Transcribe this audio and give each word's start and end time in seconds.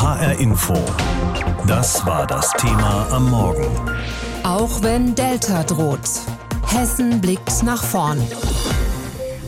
HR 0.00 0.40
Info. 0.40 0.72
Das 1.66 2.06
war 2.06 2.26
das 2.26 2.50
Thema 2.52 3.06
am 3.10 3.28
Morgen. 3.28 3.66
Auch 4.44 4.80
wenn 4.80 5.14
Delta 5.14 5.62
droht. 5.62 6.00
Hessen 6.66 7.20
blickt 7.20 7.62
nach 7.62 7.84
vorn. 7.84 8.18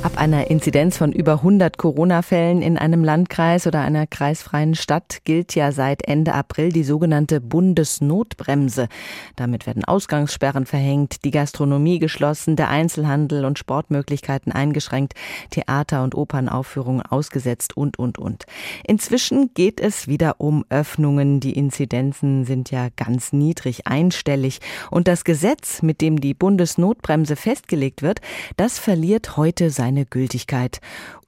Ab 0.03 0.19
einer 0.19 0.51
Inzidenz 0.51 0.97
von 0.97 1.13
über 1.13 1.35
100 1.35 1.79
Corona-Fällen 1.79 2.61
in 2.61 2.77
einem 2.77 3.05
Landkreis 3.05 3.69
oder 3.69 3.83
einer 3.83 4.09
kreisfreien 4.09 4.75
Stadt 4.75 5.19
gilt 5.23 5.55
ja 5.55 5.71
seit 5.71 6.09
Ende 6.09 6.35
April 6.35 6.71
die 6.71 6.83
sogenannte 6.83 7.41
Bundesnotbremse. 7.41 8.89
Damit 9.37 9.65
werden 9.65 9.85
Ausgangssperren 9.85 10.67
verhängt, 10.67 11.25
die 11.25 11.31
Gastronomie 11.31 12.01
geschlossen, 12.01 12.57
der 12.57 12.69
Einzelhandel 12.69 13.45
und 13.45 13.61
Sportmöglichkeiten 13.61 14.51
eingeschränkt, 14.51 15.15
Theater- 15.51 16.03
und 16.03 16.17
Opernaufführungen 16.17 17.03
ausgesetzt 17.03 17.77
und, 17.77 17.97
und, 17.97 18.19
und. 18.19 18.47
Inzwischen 18.85 19.55
geht 19.55 19.81
es 19.81 20.09
wieder 20.09 20.41
um 20.41 20.65
Öffnungen. 20.69 21.39
Die 21.39 21.53
Inzidenzen 21.53 22.45
sind 22.45 22.73
ja 22.73 22.89
ganz 22.97 23.33
niedrig, 23.33 23.87
einstellig. 23.87 24.59
Und 24.91 25.07
das 25.07 25.23
Gesetz, 25.23 25.81
mit 25.81 26.01
dem 26.01 26.21
die 26.21 26.35
Bundesnotbremse 26.35 27.37
festgelegt 27.37 28.03
wird, 28.03 28.21
das 28.57 28.81
verliert 28.81 29.37
heute 29.37 29.71
sein 29.71 29.92
seine 29.93 30.07
Gültigkeit. 30.07 30.81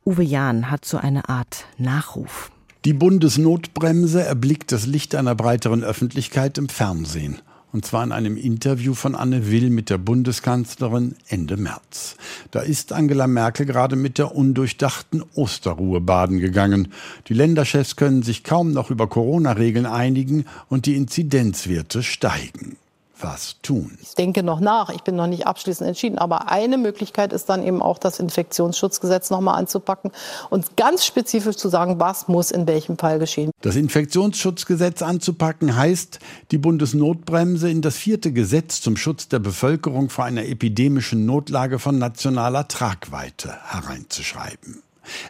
Uwe 0.07 0.23
Jahn 0.23 0.71
hat 0.71 0.85
so 0.85 0.97
eine 0.97 1.29
Art 1.29 1.67
Nachruf. 1.77 2.51
Die 2.87 2.95
Bundesnotbremse 2.95 4.25
erblickt 4.25 4.73
das 4.73 4.87
Licht 4.87 5.15
einer 5.15 5.35
breiteren 5.35 5.85
Öffentlichkeit 5.85 6.59
im 6.59 6.69
Fernsehen. 6.69 7.41
Und 7.73 7.85
zwar 7.85 8.05
in 8.05 8.13
einem 8.13 8.37
Interview 8.37 8.95
von 8.95 9.15
Anne 9.17 9.51
Will 9.51 9.69
mit 9.69 9.91
der 9.91 9.99
Bundeskanzlerin 9.99 11.17
Ende 11.29 11.57
März. 11.57 12.17
Da 12.53 12.61
ist 12.61 12.93
Angela 12.93 13.27
Merkel 13.27 13.67
gerade 13.67 13.97
mit 13.97 14.17
der 14.17 14.35
undurchdachten 14.35 15.25
Osterruhe 15.35 16.01
baden 16.01 16.39
gegangen. 16.39 16.89
Die 17.27 17.35
Länderchefs 17.35 17.97
können 17.97 18.23
sich 18.23 18.45
kaum 18.45 18.73
noch 18.73 18.91
über 18.91 19.09
Corona-Regeln 19.09 19.87
einigen 19.87 20.45
und 20.69 20.87
die 20.87 20.95
Inzidenzwerte 20.95 22.03
steigen 22.03 22.77
was 23.25 23.57
tun. 23.63 23.99
Ich 24.01 24.15
denke 24.15 24.43
noch 24.43 24.61
nach. 24.61 24.91
Ich 24.91 25.03
bin 25.03 25.17
noch 25.17 25.27
nicht 25.27 25.47
abschließend 25.47 25.89
entschieden. 25.89 26.19
Aber 26.19 26.51
eine 26.51 26.79
Möglichkeit 26.79 27.33
ist 27.33 27.49
dann 27.49 27.65
eben 27.65 27.83
auch, 27.83 27.99
das 27.99 28.21
Infektionsschutzgesetz 28.21 29.31
noch 29.31 29.41
mal 29.41 29.55
anzupacken 29.55 30.13
und 30.51 30.77
ganz 30.77 31.05
spezifisch 31.05 31.57
zu 31.57 31.69
sagen, 31.69 31.99
was 31.99 32.29
muss 32.29 32.51
in 32.51 32.67
welchem 32.67 32.99
Fall 32.99 33.19
geschehen. 33.19 33.51
Das 33.63 33.77
Infektionsschutzgesetz 33.77 35.03
anzupacken 35.03 35.75
heißt, 35.75 36.19
die 36.51 36.59
Bundesnotbremse 36.59 37.71
in 37.71 37.81
das 37.81 37.97
vierte 37.97 38.33
Gesetz 38.33 38.81
zum 38.81 38.97
Schutz 38.97 39.29
der 39.29 39.39
Bevölkerung 39.39 40.11
vor 40.11 40.25
einer 40.25 40.45
epidemischen 40.45 41.25
Notlage 41.25 41.79
von 41.79 41.99
nationaler 41.99 42.69
Tragweite 42.69 43.55
hereinzuschreiben. 43.65 44.83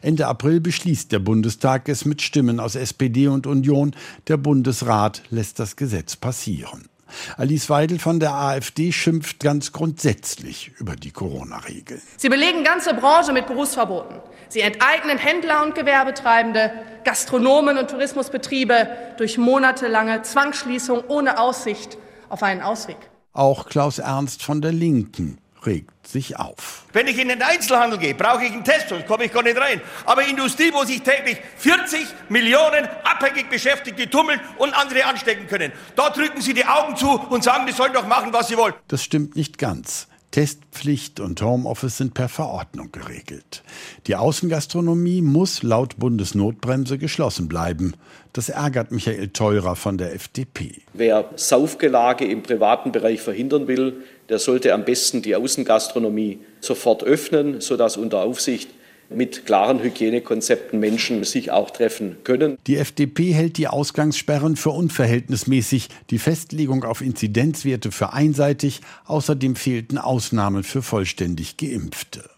Ende 0.02 0.26
April 0.26 0.60
beschließt 0.60 1.12
der 1.12 1.18
Bundestag 1.18 1.88
es 1.88 2.04
mit 2.04 2.22
Stimmen 2.22 2.60
aus 2.60 2.74
SPD 2.74 3.28
und 3.28 3.46
Union. 3.46 3.94
Der 4.28 4.36
Bundesrat 4.36 5.22
lässt 5.30 5.58
das 5.58 5.76
Gesetz 5.76 6.16
passieren. 6.16 6.88
Alice 7.36 7.70
Weidel 7.70 7.98
von 7.98 8.20
der 8.20 8.34
AfD 8.34 8.92
schimpft 8.92 9.40
ganz 9.40 9.72
grundsätzlich 9.72 10.72
über 10.78 10.96
die 10.96 11.10
Corona-Regeln. 11.10 12.00
Sie 12.16 12.28
belegen 12.28 12.64
ganze 12.64 12.94
Branche 12.94 13.32
mit 13.32 13.46
Berufsverboten. 13.46 14.20
Sie 14.48 14.60
enteignen 14.60 15.18
Händler 15.18 15.64
und 15.64 15.74
Gewerbetreibende, 15.74 16.72
Gastronomen 17.04 17.78
und 17.78 17.90
Tourismusbetriebe 17.90 18.88
durch 19.16 19.38
monatelange 19.38 20.22
Zwangsschließung 20.22 21.04
ohne 21.08 21.38
Aussicht 21.38 21.98
auf 22.28 22.42
einen 22.42 22.62
Ausweg. 22.62 22.96
Auch 23.32 23.66
Klaus 23.66 23.98
Ernst 23.98 24.42
von 24.42 24.60
der 24.60 24.72
Linken 24.72 25.38
regt 25.66 25.93
sich 26.14 26.38
auf. 26.38 26.84
Wenn 26.92 27.08
ich 27.08 27.18
in 27.18 27.28
den 27.28 27.42
Einzelhandel 27.42 27.98
gehe, 27.98 28.14
brauche 28.14 28.44
ich 28.44 28.52
einen 28.52 28.64
Test, 28.64 28.88
sonst 28.88 29.06
komme 29.06 29.24
ich 29.24 29.32
gar 29.32 29.42
nicht 29.42 29.58
rein. 29.58 29.80
Aber 30.06 30.22
Industrie, 30.22 30.72
wo 30.72 30.84
sich 30.84 31.02
täglich 31.02 31.38
40 31.58 32.06
Millionen 32.28 32.88
abhängig 33.02 33.50
Beschäftigte 33.50 34.08
tummeln 34.08 34.40
und 34.56 34.72
andere 34.72 35.04
anstecken 35.04 35.46
können, 35.48 35.72
da 35.96 36.10
drücken 36.10 36.40
Sie 36.40 36.54
die 36.54 36.64
Augen 36.64 36.96
zu 36.96 37.10
und 37.10 37.42
sagen, 37.44 37.66
die 37.66 37.72
sollen 37.72 37.92
doch 37.92 38.06
machen, 38.06 38.32
was 38.32 38.48
sie 38.48 38.56
wollen. 38.56 38.74
Das 38.88 39.02
stimmt 39.02 39.36
nicht 39.36 39.58
ganz. 39.58 40.06
Testpflicht 40.34 41.20
und 41.20 41.40
Homeoffice 41.42 41.96
sind 41.96 42.12
per 42.12 42.28
Verordnung 42.28 42.90
geregelt. 42.90 43.62
Die 44.08 44.16
Außengastronomie 44.16 45.22
muss 45.22 45.62
laut 45.62 45.96
Bundesnotbremse 45.96 46.98
geschlossen 46.98 47.46
bleiben. 47.46 47.94
Das 48.32 48.48
ärgert 48.48 48.90
Michael 48.90 49.28
Theurer 49.28 49.76
von 49.76 49.96
der 49.96 50.12
FDP. 50.12 50.82
Wer 50.92 51.30
Saufgelage 51.36 52.24
im 52.24 52.42
privaten 52.42 52.90
Bereich 52.90 53.20
verhindern 53.20 53.68
will, 53.68 54.02
der 54.28 54.40
sollte 54.40 54.74
am 54.74 54.84
besten 54.84 55.22
die 55.22 55.36
Außengastronomie 55.36 56.40
sofort 56.58 57.04
öffnen, 57.04 57.60
sodass 57.60 57.96
unter 57.96 58.22
Aufsicht 58.22 58.70
mit 59.10 59.46
klaren 59.46 59.82
Hygienekonzepten 59.82 60.78
Menschen 60.80 61.24
sich 61.24 61.50
auch 61.50 61.70
treffen 61.70 62.16
können. 62.24 62.58
Die 62.66 62.76
FDP 62.76 63.32
hält 63.32 63.56
die 63.56 63.68
Ausgangssperren 63.68 64.56
für 64.56 64.70
unverhältnismäßig, 64.70 65.88
die 66.10 66.18
Festlegung 66.18 66.84
auf 66.84 67.00
Inzidenzwerte 67.00 67.92
für 67.92 68.12
einseitig, 68.12 68.80
außerdem 69.06 69.56
fehlten 69.56 69.98
Ausnahmen 69.98 70.64
für 70.64 70.82
vollständig 70.82 71.56
geimpfte. 71.56 72.28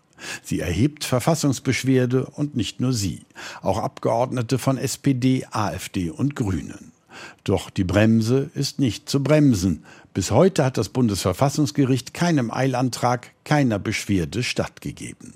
Sie 0.42 0.60
erhebt 0.60 1.04
Verfassungsbeschwerde 1.04 2.26
und 2.26 2.56
nicht 2.56 2.80
nur 2.80 2.92
sie, 2.92 3.20
auch 3.62 3.78
Abgeordnete 3.78 4.58
von 4.58 4.78
SPD, 4.78 5.46
AfD 5.50 6.10
und 6.10 6.36
Grünen. 6.36 6.92
Doch 7.44 7.70
die 7.70 7.84
Bremse 7.84 8.50
ist 8.54 8.78
nicht 8.78 9.08
zu 9.08 9.22
bremsen. 9.22 9.84
Bis 10.14 10.30
heute 10.30 10.64
hat 10.64 10.76
das 10.76 10.88
Bundesverfassungsgericht 10.88 12.14
keinem 12.14 12.50
Eilantrag, 12.50 13.32
keiner 13.44 13.78
Beschwerde 13.78 14.42
stattgegeben. 14.42 15.34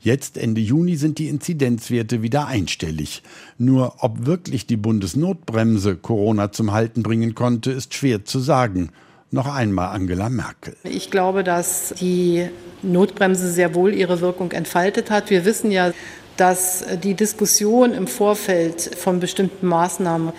Jetzt 0.00 0.38
Ende 0.38 0.60
Juni 0.60 0.96
sind 0.96 1.18
die 1.18 1.28
Inzidenzwerte 1.28 2.22
wieder 2.22 2.46
einstellig. 2.46 3.22
Nur 3.58 3.96
ob 3.98 4.26
wirklich 4.26 4.66
die 4.66 4.76
Bundesnotbremse 4.76 5.96
Corona 5.96 6.52
zum 6.52 6.72
Halten 6.72 7.02
bringen 7.02 7.34
konnte, 7.34 7.70
ist 7.70 7.94
schwer 7.94 8.24
zu 8.24 8.38
sagen. 8.38 8.90
Noch 9.30 9.46
einmal 9.46 9.94
Angela 9.94 10.30
Merkel. 10.30 10.74
Ich 10.84 11.10
glaube, 11.10 11.44
dass 11.44 11.94
die 12.00 12.48
Notbremse 12.82 13.50
sehr 13.50 13.74
wohl 13.74 13.92
ihre 13.92 14.20
Wirkung 14.20 14.52
entfaltet 14.52 15.10
hat. 15.10 15.28
Wir 15.28 15.44
wissen 15.44 15.70
ja, 15.70 15.92
dass 16.38 16.84
die 17.02 17.14
Diskussion 17.14 17.92
im 17.92 18.06
Vorfeld 18.06 18.80
von 18.96 19.20
bestimmten 19.20 19.66
Maßnahmen 19.66 20.32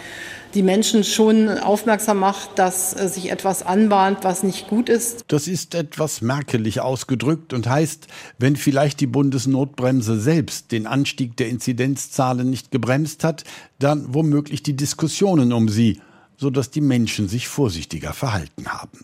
die 0.54 0.64
Menschen 0.64 1.04
schon 1.04 1.50
aufmerksam 1.50 2.20
macht, 2.20 2.58
dass 2.58 2.94
äh, 3.00 3.08
sich 3.08 3.32
etwas 3.32 3.64
anbahnt, 3.64 4.20
was 4.24 4.44
nicht 4.44 4.68
gut 4.68 4.90
ist. 4.90 5.24
Das 5.28 5.48
ist 5.48 5.76
etwas 5.76 6.22
merkelig 6.22 6.82
ausgedrückt 6.82 7.54
und 7.54 7.68
heißt, 7.68 8.08
wenn 8.38 8.56
vielleicht 8.56 9.00
die 9.00 9.08
Bundesnotbremse 9.08 10.20
selbst 10.20 10.72
den 10.72 10.88
Anstieg 10.88 11.38
der 11.38 11.50
Inzidenzzahlen 11.50 12.50
nicht 12.50 12.72
gebremst 12.72 13.24
hat, 13.24 13.44
dann 13.78 14.14
womöglich 14.14 14.64
die 14.64 14.76
Diskussionen 14.76 15.54
um 15.54 15.70
sie, 15.70 16.02
sodass 16.38 16.72
die 16.72 16.82
Menschen 16.82 17.28
sich 17.28 17.48
vorsichtiger 17.48 18.14
verhalten 18.14 18.70
haben. 18.70 19.00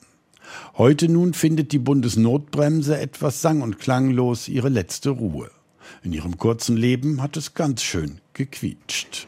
Heute 0.77 1.09
nun 1.09 1.33
findet 1.33 1.71
die 1.71 1.79
Bundesnotbremse 1.79 2.97
etwas 2.97 3.41
sang- 3.41 3.61
und 3.61 3.79
klanglos 3.79 4.47
ihre 4.47 4.69
letzte 4.69 5.09
Ruhe. 5.09 5.49
In 6.03 6.13
ihrem 6.13 6.37
kurzen 6.37 6.77
Leben 6.77 7.21
hat 7.21 7.37
es 7.37 7.53
ganz 7.53 7.83
schön 7.83 8.19
gequietscht. 8.33 9.27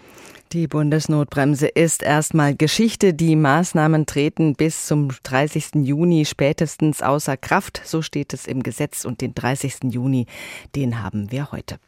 Die 0.53 0.67
Bundesnotbremse 0.67 1.67
ist 1.67 2.01
erstmal 2.01 2.55
Geschichte. 2.55 3.13
Die 3.13 3.35
Maßnahmen 3.35 4.05
treten 4.05 4.55
bis 4.55 4.85
zum 4.85 5.09
30. 5.23 5.83
Juni 5.83 6.23
spätestens 6.23 7.01
außer 7.01 7.35
Kraft. 7.35 7.81
So 7.83 8.01
steht 8.01 8.33
es 8.33 8.47
im 8.47 8.63
Gesetz 8.63 9.03
und 9.03 9.19
den 9.19 9.35
30. 9.35 9.91
Juni, 9.91 10.25
den 10.73 11.03
haben 11.03 11.31
wir 11.31 11.51
heute. 11.51 11.79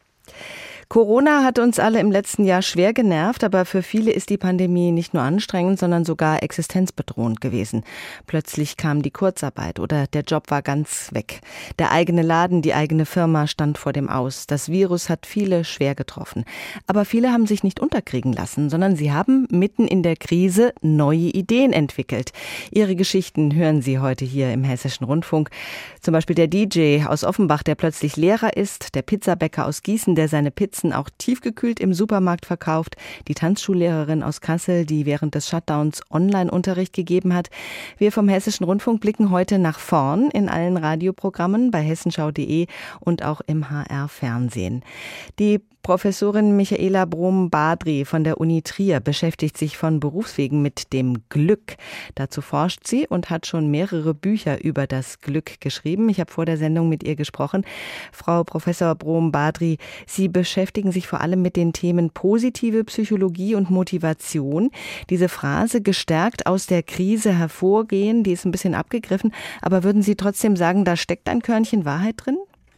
Corona 0.90 1.44
hat 1.44 1.60
uns 1.60 1.78
alle 1.78 2.00
im 2.00 2.10
letzten 2.10 2.44
Jahr 2.44 2.62
schwer 2.62 2.92
genervt, 2.92 3.44
aber 3.44 3.64
für 3.64 3.80
viele 3.80 4.10
ist 4.10 4.28
die 4.28 4.36
Pandemie 4.36 4.90
nicht 4.90 5.14
nur 5.14 5.22
anstrengend, 5.22 5.78
sondern 5.78 6.04
sogar 6.04 6.42
existenzbedrohend 6.42 7.40
gewesen. 7.40 7.84
Plötzlich 8.26 8.76
kam 8.76 9.00
die 9.00 9.12
Kurzarbeit 9.12 9.78
oder 9.78 10.08
der 10.08 10.22
Job 10.22 10.50
war 10.50 10.62
ganz 10.62 11.10
weg. 11.12 11.42
Der 11.78 11.92
eigene 11.92 12.22
Laden, 12.22 12.60
die 12.60 12.74
eigene 12.74 13.06
Firma 13.06 13.46
stand 13.46 13.78
vor 13.78 13.92
dem 13.92 14.08
Aus. 14.08 14.48
Das 14.48 14.68
Virus 14.68 15.08
hat 15.08 15.26
viele 15.26 15.62
schwer 15.62 15.94
getroffen. 15.94 16.44
Aber 16.88 17.04
viele 17.04 17.30
haben 17.30 17.46
sich 17.46 17.62
nicht 17.62 17.78
unterkriegen 17.78 18.32
lassen, 18.32 18.68
sondern 18.68 18.96
sie 18.96 19.12
haben 19.12 19.46
mitten 19.48 19.86
in 19.86 20.02
der 20.02 20.16
Krise 20.16 20.72
neue 20.80 21.18
Ideen 21.18 21.72
entwickelt. 21.72 22.32
Ihre 22.72 22.96
Geschichten 22.96 23.54
hören 23.54 23.80
Sie 23.80 24.00
heute 24.00 24.24
hier 24.24 24.52
im 24.52 24.64
Hessischen 24.64 25.06
Rundfunk. 25.06 25.50
Zum 26.00 26.10
Beispiel 26.10 26.34
der 26.34 26.48
DJ 26.48 27.04
aus 27.06 27.22
Offenbach, 27.22 27.62
der 27.62 27.76
plötzlich 27.76 28.16
Lehrer 28.16 28.56
ist, 28.56 28.96
der 28.96 29.02
Pizzabäcker 29.02 29.66
aus 29.66 29.84
Gießen, 29.84 30.16
der 30.16 30.26
seine 30.26 30.50
Pizza 30.50 30.79
Pizzen 30.80 30.92
auch 30.94 31.10
tiefgekühlt 31.18 31.78
im 31.78 31.92
Supermarkt 31.92 32.46
verkauft. 32.46 32.96
Die 33.28 33.34
Tanzschullehrerin 33.34 34.22
aus 34.22 34.40
Kassel, 34.40 34.86
die 34.86 35.04
während 35.04 35.34
des 35.34 35.46
Shutdowns 35.46 36.00
Online-Unterricht 36.10 36.94
gegeben 36.94 37.34
hat. 37.34 37.50
Wir 37.98 38.12
vom 38.12 38.28
Hessischen 38.28 38.64
Rundfunk 38.64 39.02
blicken 39.02 39.30
heute 39.30 39.58
nach 39.58 39.78
vorn 39.78 40.30
in 40.30 40.48
allen 40.48 40.78
Radioprogrammen 40.78 41.70
bei 41.70 41.82
hessenschau.de 41.82 42.66
und 43.00 43.22
auch 43.22 43.42
im 43.46 43.68
HR 43.68 44.08
Fernsehen. 44.08 44.82
Die 45.38 45.60
Professorin 45.82 46.56
Michaela 46.56 47.06
Brom-Badri 47.06 48.04
von 48.04 48.22
der 48.22 48.38
Uni 48.38 48.62
Trier 48.62 49.00
beschäftigt 49.00 49.56
sich 49.56 49.78
von 49.78 49.98
Berufswegen 49.98 50.60
mit 50.60 50.92
dem 50.92 51.24
Glück. 51.30 51.76
Dazu 52.14 52.42
forscht 52.42 52.86
sie 52.86 53.06
und 53.06 53.30
hat 53.30 53.46
schon 53.46 53.70
mehrere 53.70 54.12
Bücher 54.12 54.62
über 54.62 54.86
das 54.86 55.20
Glück 55.20 55.60
geschrieben. 55.60 56.08
Ich 56.10 56.20
habe 56.20 56.30
vor 56.30 56.44
der 56.44 56.58
Sendung 56.58 56.88
mit 56.88 57.02
ihr 57.02 57.16
gesprochen. 57.16 57.64
Frau 58.12 58.44
Professor 58.44 58.94
Brom-Badri, 58.94 59.78
Sie 60.06 60.28
beschäftigen 60.28 60.92
sich 60.92 61.06
vor 61.06 61.22
allem 61.22 61.40
mit 61.40 61.56
den 61.56 61.72
Themen 61.72 62.10
positive 62.10 62.84
Psychologie 62.84 63.54
und 63.54 63.70
Motivation. 63.70 64.70
Diese 65.08 65.28
Phrase 65.28 65.80
gestärkt 65.80 66.46
aus 66.46 66.66
der 66.66 66.82
Krise 66.82 67.32
hervorgehen, 67.32 68.22
die 68.22 68.32
ist 68.32 68.44
ein 68.44 68.52
bisschen 68.52 68.74
abgegriffen, 68.74 69.32
aber 69.62 69.82
würden 69.82 70.02
Sie 70.02 70.14
trotzdem 70.14 70.56
sagen, 70.56 70.84
da 70.84 70.96
steckt 70.96 71.28
ein 71.28 71.42
Körnchen 71.42 71.84
Wahrheit 71.84 72.16
drin? 72.18 72.36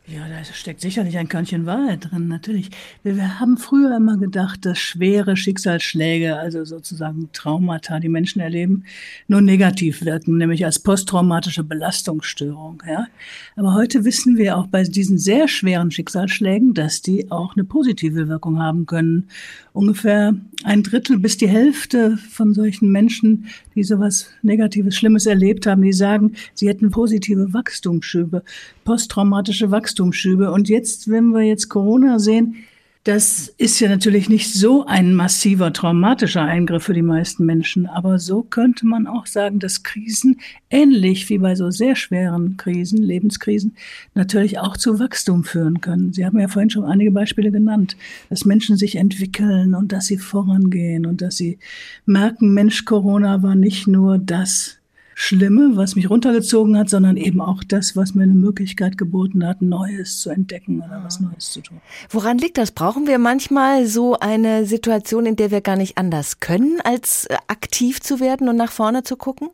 Ja, 0.08 0.26
da 0.28 0.42
steckt 0.42 0.80
sicherlich 0.80 1.16
ein 1.16 1.28
Körnchen 1.28 1.64
Wahrheit 1.64 2.10
drin, 2.10 2.26
natürlich. 2.26 2.70
Wir, 3.04 3.14
wir, 3.14 3.38
haben 3.38 3.56
früher 3.56 3.96
immer 3.96 4.16
gedacht, 4.16 4.66
dass 4.66 4.76
schwere 4.76 5.36
Schicksalsschläge, 5.36 6.36
also 6.36 6.64
sozusagen 6.64 7.28
Traumata, 7.32 8.00
die 8.00 8.08
Menschen 8.08 8.40
erleben, 8.40 8.82
nur 9.28 9.40
negativ 9.40 10.04
wirken, 10.04 10.38
nämlich 10.38 10.64
als 10.64 10.80
posttraumatische 10.80 11.62
Belastungsstörung. 11.62 12.82
Ja? 12.84 13.06
Aber 13.54 13.74
heute 13.74 14.04
wissen 14.04 14.36
wir 14.36 14.58
auch 14.58 14.66
bei 14.66 14.82
diesen 14.82 15.18
sehr 15.18 15.46
schweren 15.46 15.92
Schicksalsschlägen, 15.92 16.74
dass 16.74 17.00
die 17.00 17.30
auch 17.30 17.54
eine 17.54 17.62
positive 17.62 18.26
Wirkung 18.26 18.60
haben 18.60 18.86
können. 18.86 19.28
Ungefähr 19.72 20.34
ein 20.64 20.82
Drittel 20.82 21.20
bis 21.20 21.36
die 21.36 21.48
Hälfte 21.48 22.16
von 22.16 22.54
solchen 22.54 22.90
Menschen, 22.90 23.46
die 23.76 23.84
sowas 23.84 24.30
Negatives, 24.42 24.96
Schlimmes 24.96 25.26
erlebt 25.26 25.64
haben, 25.66 25.82
die 25.82 25.92
sagen, 25.92 26.32
sie 26.54 26.68
hätten 26.68 26.90
positive 26.90 27.52
Wachstumsschübe, 27.52 28.42
posttraumatische 28.84 29.70
Wachstumsschübe. 29.70 30.50
Und 30.50 30.68
jetzt, 30.68 31.10
wenn 31.10 31.30
wir 31.30 31.42
jetzt 31.42 31.68
Corona 31.68 32.18
sehen, 32.18 32.56
das 33.04 33.52
ist 33.58 33.80
ja 33.80 33.88
natürlich 33.88 34.28
nicht 34.28 34.54
so 34.54 34.86
ein 34.86 35.14
massiver 35.14 35.72
traumatischer 35.72 36.42
Eingriff 36.42 36.84
für 36.84 36.94
die 36.94 37.02
meisten 37.02 37.44
Menschen, 37.44 37.86
aber 37.86 38.20
so 38.20 38.44
könnte 38.44 38.86
man 38.86 39.08
auch 39.08 39.26
sagen, 39.26 39.58
dass 39.58 39.82
Krisen 39.82 40.40
ähnlich 40.70 41.28
wie 41.28 41.38
bei 41.38 41.56
so 41.56 41.70
sehr 41.72 41.96
schweren 41.96 42.56
Krisen, 42.56 43.02
Lebenskrisen, 43.02 43.74
natürlich 44.14 44.60
auch 44.60 44.76
zu 44.76 45.00
Wachstum 45.00 45.42
führen 45.42 45.80
können. 45.80 46.12
Sie 46.12 46.24
haben 46.24 46.38
ja 46.38 46.46
vorhin 46.46 46.70
schon 46.70 46.84
einige 46.84 47.10
Beispiele 47.10 47.50
genannt, 47.50 47.96
dass 48.30 48.44
Menschen 48.44 48.76
sich 48.76 48.94
entwickeln 48.94 49.74
und 49.74 49.90
dass 49.90 50.06
sie 50.06 50.18
vorangehen 50.18 51.04
und 51.04 51.22
dass 51.22 51.36
sie 51.36 51.58
merken, 52.06 52.54
Mensch, 52.54 52.84
Corona 52.84 53.42
war 53.42 53.56
nicht 53.56 53.88
nur 53.88 54.18
das, 54.18 54.78
Schlimme, 55.14 55.72
was 55.74 55.94
mich 55.94 56.08
runtergezogen 56.10 56.76
hat, 56.76 56.88
sondern 56.88 57.16
eben 57.16 57.40
auch 57.40 57.62
das, 57.64 57.96
was 57.96 58.14
mir 58.14 58.24
eine 58.24 58.32
Möglichkeit 58.32 58.98
geboten 58.98 59.46
hat, 59.46 59.62
Neues 59.62 60.20
zu 60.20 60.30
entdecken 60.30 60.80
oder 60.80 61.02
was 61.04 61.20
Neues 61.20 61.52
zu 61.52 61.60
tun. 61.60 61.80
Woran 62.10 62.38
liegt 62.38 62.58
das? 62.58 62.72
Brauchen 62.72 63.06
wir 63.06 63.18
manchmal 63.18 63.86
so 63.86 64.18
eine 64.18 64.66
Situation, 64.66 65.26
in 65.26 65.36
der 65.36 65.50
wir 65.50 65.60
gar 65.60 65.76
nicht 65.76 65.98
anders 65.98 66.40
können, 66.40 66.80
als 66.82 67.26
äh, 67.26 67.36
aktiv 67.48 68.00
zu 68.00 68.20
werden 68.20 68.48
und 68.48 68.56
nach 68.56 68.72
vorne 68.72 69.02
zu 69.02 69.16
gucken? 69.16 69.48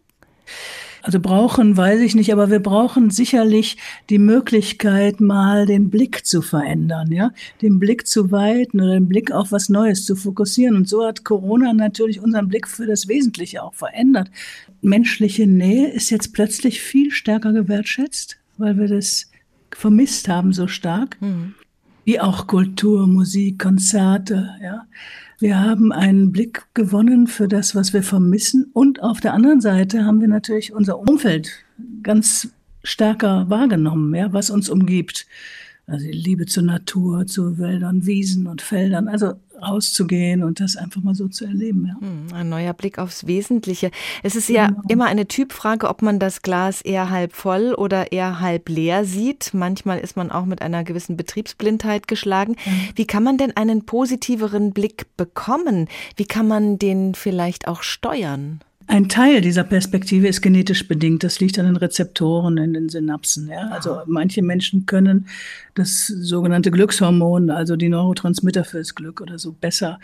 Also 1.08 1.20
brauchen, 1.20 1.74
weiß 1.74 2.02
ich 2.02 2.14
nicht, 2.14 2.34
aber 2.34 2.50
wir 2.50 2.58
brauchen 2.58 3.08
sicherlich 3.08 3.78
die 4.10 4.18
Möglichkeit, 4.18 5.22
mal 5.22 5.64
den 5.64 5.88
Blick 5.88 6.26
zu 6.26 6.42
verändern, 6.42 7.10
ja, 7.10 7.32
den 7.62 7.78
Blick 7.78 8.06
zu 8.06 8.30
weiten 8.30 8.78
oder 8.78 8.92
den 8.92 9.08
Blick 9.08 9.32
auf 9.32 9.50
was 9.50 9.70
Neues 9.70 10.04
zu 10.04 10.16
fokussieren. 10.16 10.76
Und 10.76 10.86
so 10.86 11.06
hat 11.06 11.24
Corona 11.24 11.72
natürlich 11.72 12.20
unseren 12.20 12.48
Blick 12.48 12.68
für 12.68 12.84
das 12.84 13.08
Wesentliche 13.08 13.62
auch 13.62 13.72
verändert. 13.72 14.30
Menschliche 14.82 15.46
Nähe 15.46 15.88
ist 15.88 16.10
jetzt 16.10 16.34
plötzlich 16.34 16.82
viel 16.82 17.10
stärker 17.10 17.54
gewertschätzt, 17.54 18.36
weil 18.58 18.76
wir 18.76 18.88
das 18.88 19.30
vermisst 19.70 20.28
haben 20.28 20.52
so 20.52 20.66
stark. 20.66 21.16
Mhm. 21.22 21.54
Wie 22.04 22.20
auch 22.20 22.46
Kultur, 22.46 23.06
Musik, 23.06 23.60
Konzerte, 23.60 24.50
ja. 24.62 24.84
Wir 25.40 25.60
haben 25.60 25.92
einen 25.92 26.32
Blick 26.32 26.66
gewonnen 26.74 27.28
für 27.28 27.46
das, 27.46 27.76
was 27.76 27.92
wir 27.92 28.02
vermissen. 28.02 28.70
Und 28.72 29.02
auf 29.02 29.20
der 29.20 29.34
anderen 29.34 29.60
Seite 29.60 30.04
haben 30.04 30.20
wir 30.20 30.28
natürlich 30.28 30.72
unser 30.72 30.98
Umfeld 30.98 31.64
ganz 32.02 32.48
stärker 32.82 33.48
wahrgenommen, 33.48 34.14
ja, 34.14 34.32
was 34.32 34.50
uns 34.50 34.68
umgibt. 34.68 35.26
Also 35.86 36.06
die 36.06 36.12
Liebe 36.12 36.46
zur 36.46 36.64
Natur, 36.64 37.26
zu 37.26 37.56
Wäldern, 37.58 38.04
Wiesen 38.04 38.48
und 38.48 38.62
Feldern. 38.62 39.06
Also 39.06 39.34
rauszugehen 39.60 40.42
und 40.42 40.60
das 40.60 40.76
einfach 40.76 41.02
mal 41.02 41.14
so 41.14 41.28
zu 41.28 41.44
erleben. 41.44 41.86
Ja. 41.86 41.96
Hm, 42.00 42.34
ein 42.34 42.48
neuer 42.48 42.72
Blick 42.72 42.98
aufs 42.98 43.26
Wesentliche. 43.26 43.90
Es 44.22 44.36
ist 44.36 44.48
ja 44.48 44.68
genau. 44.68 44.82
immer 44.88 45.06
eine 45.06 45.26
Typfrage, 45.26 45.88
ob 45.88 46.02
man 46.02 46.18
das 46.18 46.42
Glas 46.42 46.80
eher 46.80 47.10
halb 47.10 47.32
voll 47.32 47.74
oder 47.74 48.12
eher 48.12 48.40
halb 48.40 48.68
leer 48.68 49.04
sieht. 49.04 49.52
Manchmal 49.52 49.98
ist 49.98 50.16
man 50.16 50.30
auch 50.30 50.44
mit 50.44 50.62
einer 50.62 50.84
gewissen 50.84 51.16
Betriebsblindheit 51.16 52.08
geschlagen. 52.08 52.56
Ja. 52.64 52.72
Wie 52.94 53.06
kann 53.06 53.22
man 53.22 53.38
denn 53.38 53.56
einen 53.56 53.84
positiveren 53.84 54.72
Blick 54.72 55.16
bekommen? 55.16 55.88
Wie 56.16 56.26
kann 56.26 56.48
man 56.48 56.78
den 56.78 57.14
vielleicht 57.14 57.68
auch 57.68 57.82
steuern? 57.82 58.60
Ein 58.88 59.10
Teil 59.10 59.42
dieser 59.42 59.64
Perspektive 59.64 60.28
ist 60.28 60.40
genetisch 60.40 60.88
bedingt. 60.88 61.22
Das 61.22 61.40
liegt 61.40 61.58
an 61.58 61.66
den 61.66 61.76
Rezeptoren 61.76 62.56
in 62.56 62.72
den 62.72 62.88
Synapsen. 62.88 63.48
Ja? 63.48 63.68
Also 63.68 64.00
manche 64.06 64.42
Menschen 64.42 64.86
können 64.86 65.26
das 65.74 66.06
sogenannte 66.06 66.70
Glückshormon, 66.70 67.50
also 67.50 67.76
die 67.76 67.90
Neurotransmitter 67.90 68.64
fürs 68.64 68.94
Glück 68.94 69.20
oder 69.20 69.38
so, 69.38 69.52
besser 69.52 70.00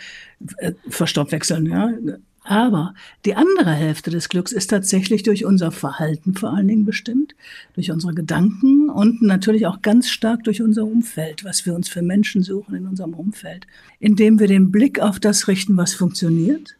äh, 0.59 0.73
verstoffwechseln. 0.87 1.65
Ja? 1.65 1.95
Aber 2.43 2.95
die 3.25 3.35
andere 3.35 3.73
Hälfte 3.73 4.11
des 4.11 4.29
Glücks 4.29 4.53
ist 4.53 4.69
tatsächlich 4.69 5.23
durch 5.23 5.47
unser 5.47 5.73
Verhalten 5.73 6.35
vor 6.35 6.53
allen 6.53 6.69
Dingen 6.69 6.85
bestimmt, 6.85 7.35
durch 7.73 7.91
unsere 7.91 8.13
Gedanken 8.13 8.91
und 8.91 9.23
natürlich 9.23 9.67
auch 9.67 9.81
ganz 9.81 10.11
stark 10.11 10.45
durch 10.45 10.61
unser 10.61 10.85
Umfeld, 10.85 11.43
was 11.43 11.65
wir 11.65 11.75
uns 11.75 11.89
für 11.89 12.03
Menschen 12.03 12.43
suchen 12.43 12.75
in 12.75 12.87
unserem 12.87 13.15
Umfeld, 13.15 13.67
indem 13.99 14.39
wir 14.39 14.47
den 14.47 14.71
Blick 14.71 15.01
auf 15.01 15.19
das 15.19 15.49
richten, 15.49 15.79
was 15.79 15.95
funktioniert. 15.95 16.77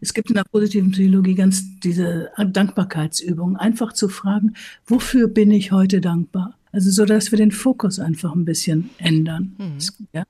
Es 0.00 0.14
gibt 0.14 0.30
in 0.30 0.36
der 0.36 0.44
positiven 0.44 0.90
Psychologie 0.90 1.34
ganz 1.34 1.62
diese 1.80 2.30
Dankbarkeitsübung, 2.38 3.56
einfach 3.56 3.92
zu 3.92 4.08
fragen, 4.08 4.54
wofür 4.86 5.28
bin 5.28 5.50
ich 5.50 5.72
heute 5.72 6.00
dankbar? 6.00 6.54
Also 6.72 6.90
so, 6.90 7.04
dass 7.04 7.30
wir 7.30 7.38
den 7.38 7.52
Fokus 7.52 7.98
einfach 7.98 8.34
ein 8.34 8.44
bisschen 8.44 8.90
ändern. 8.98 9.54
Mhm. 9.58 9.78
Ja? 10.12 10.24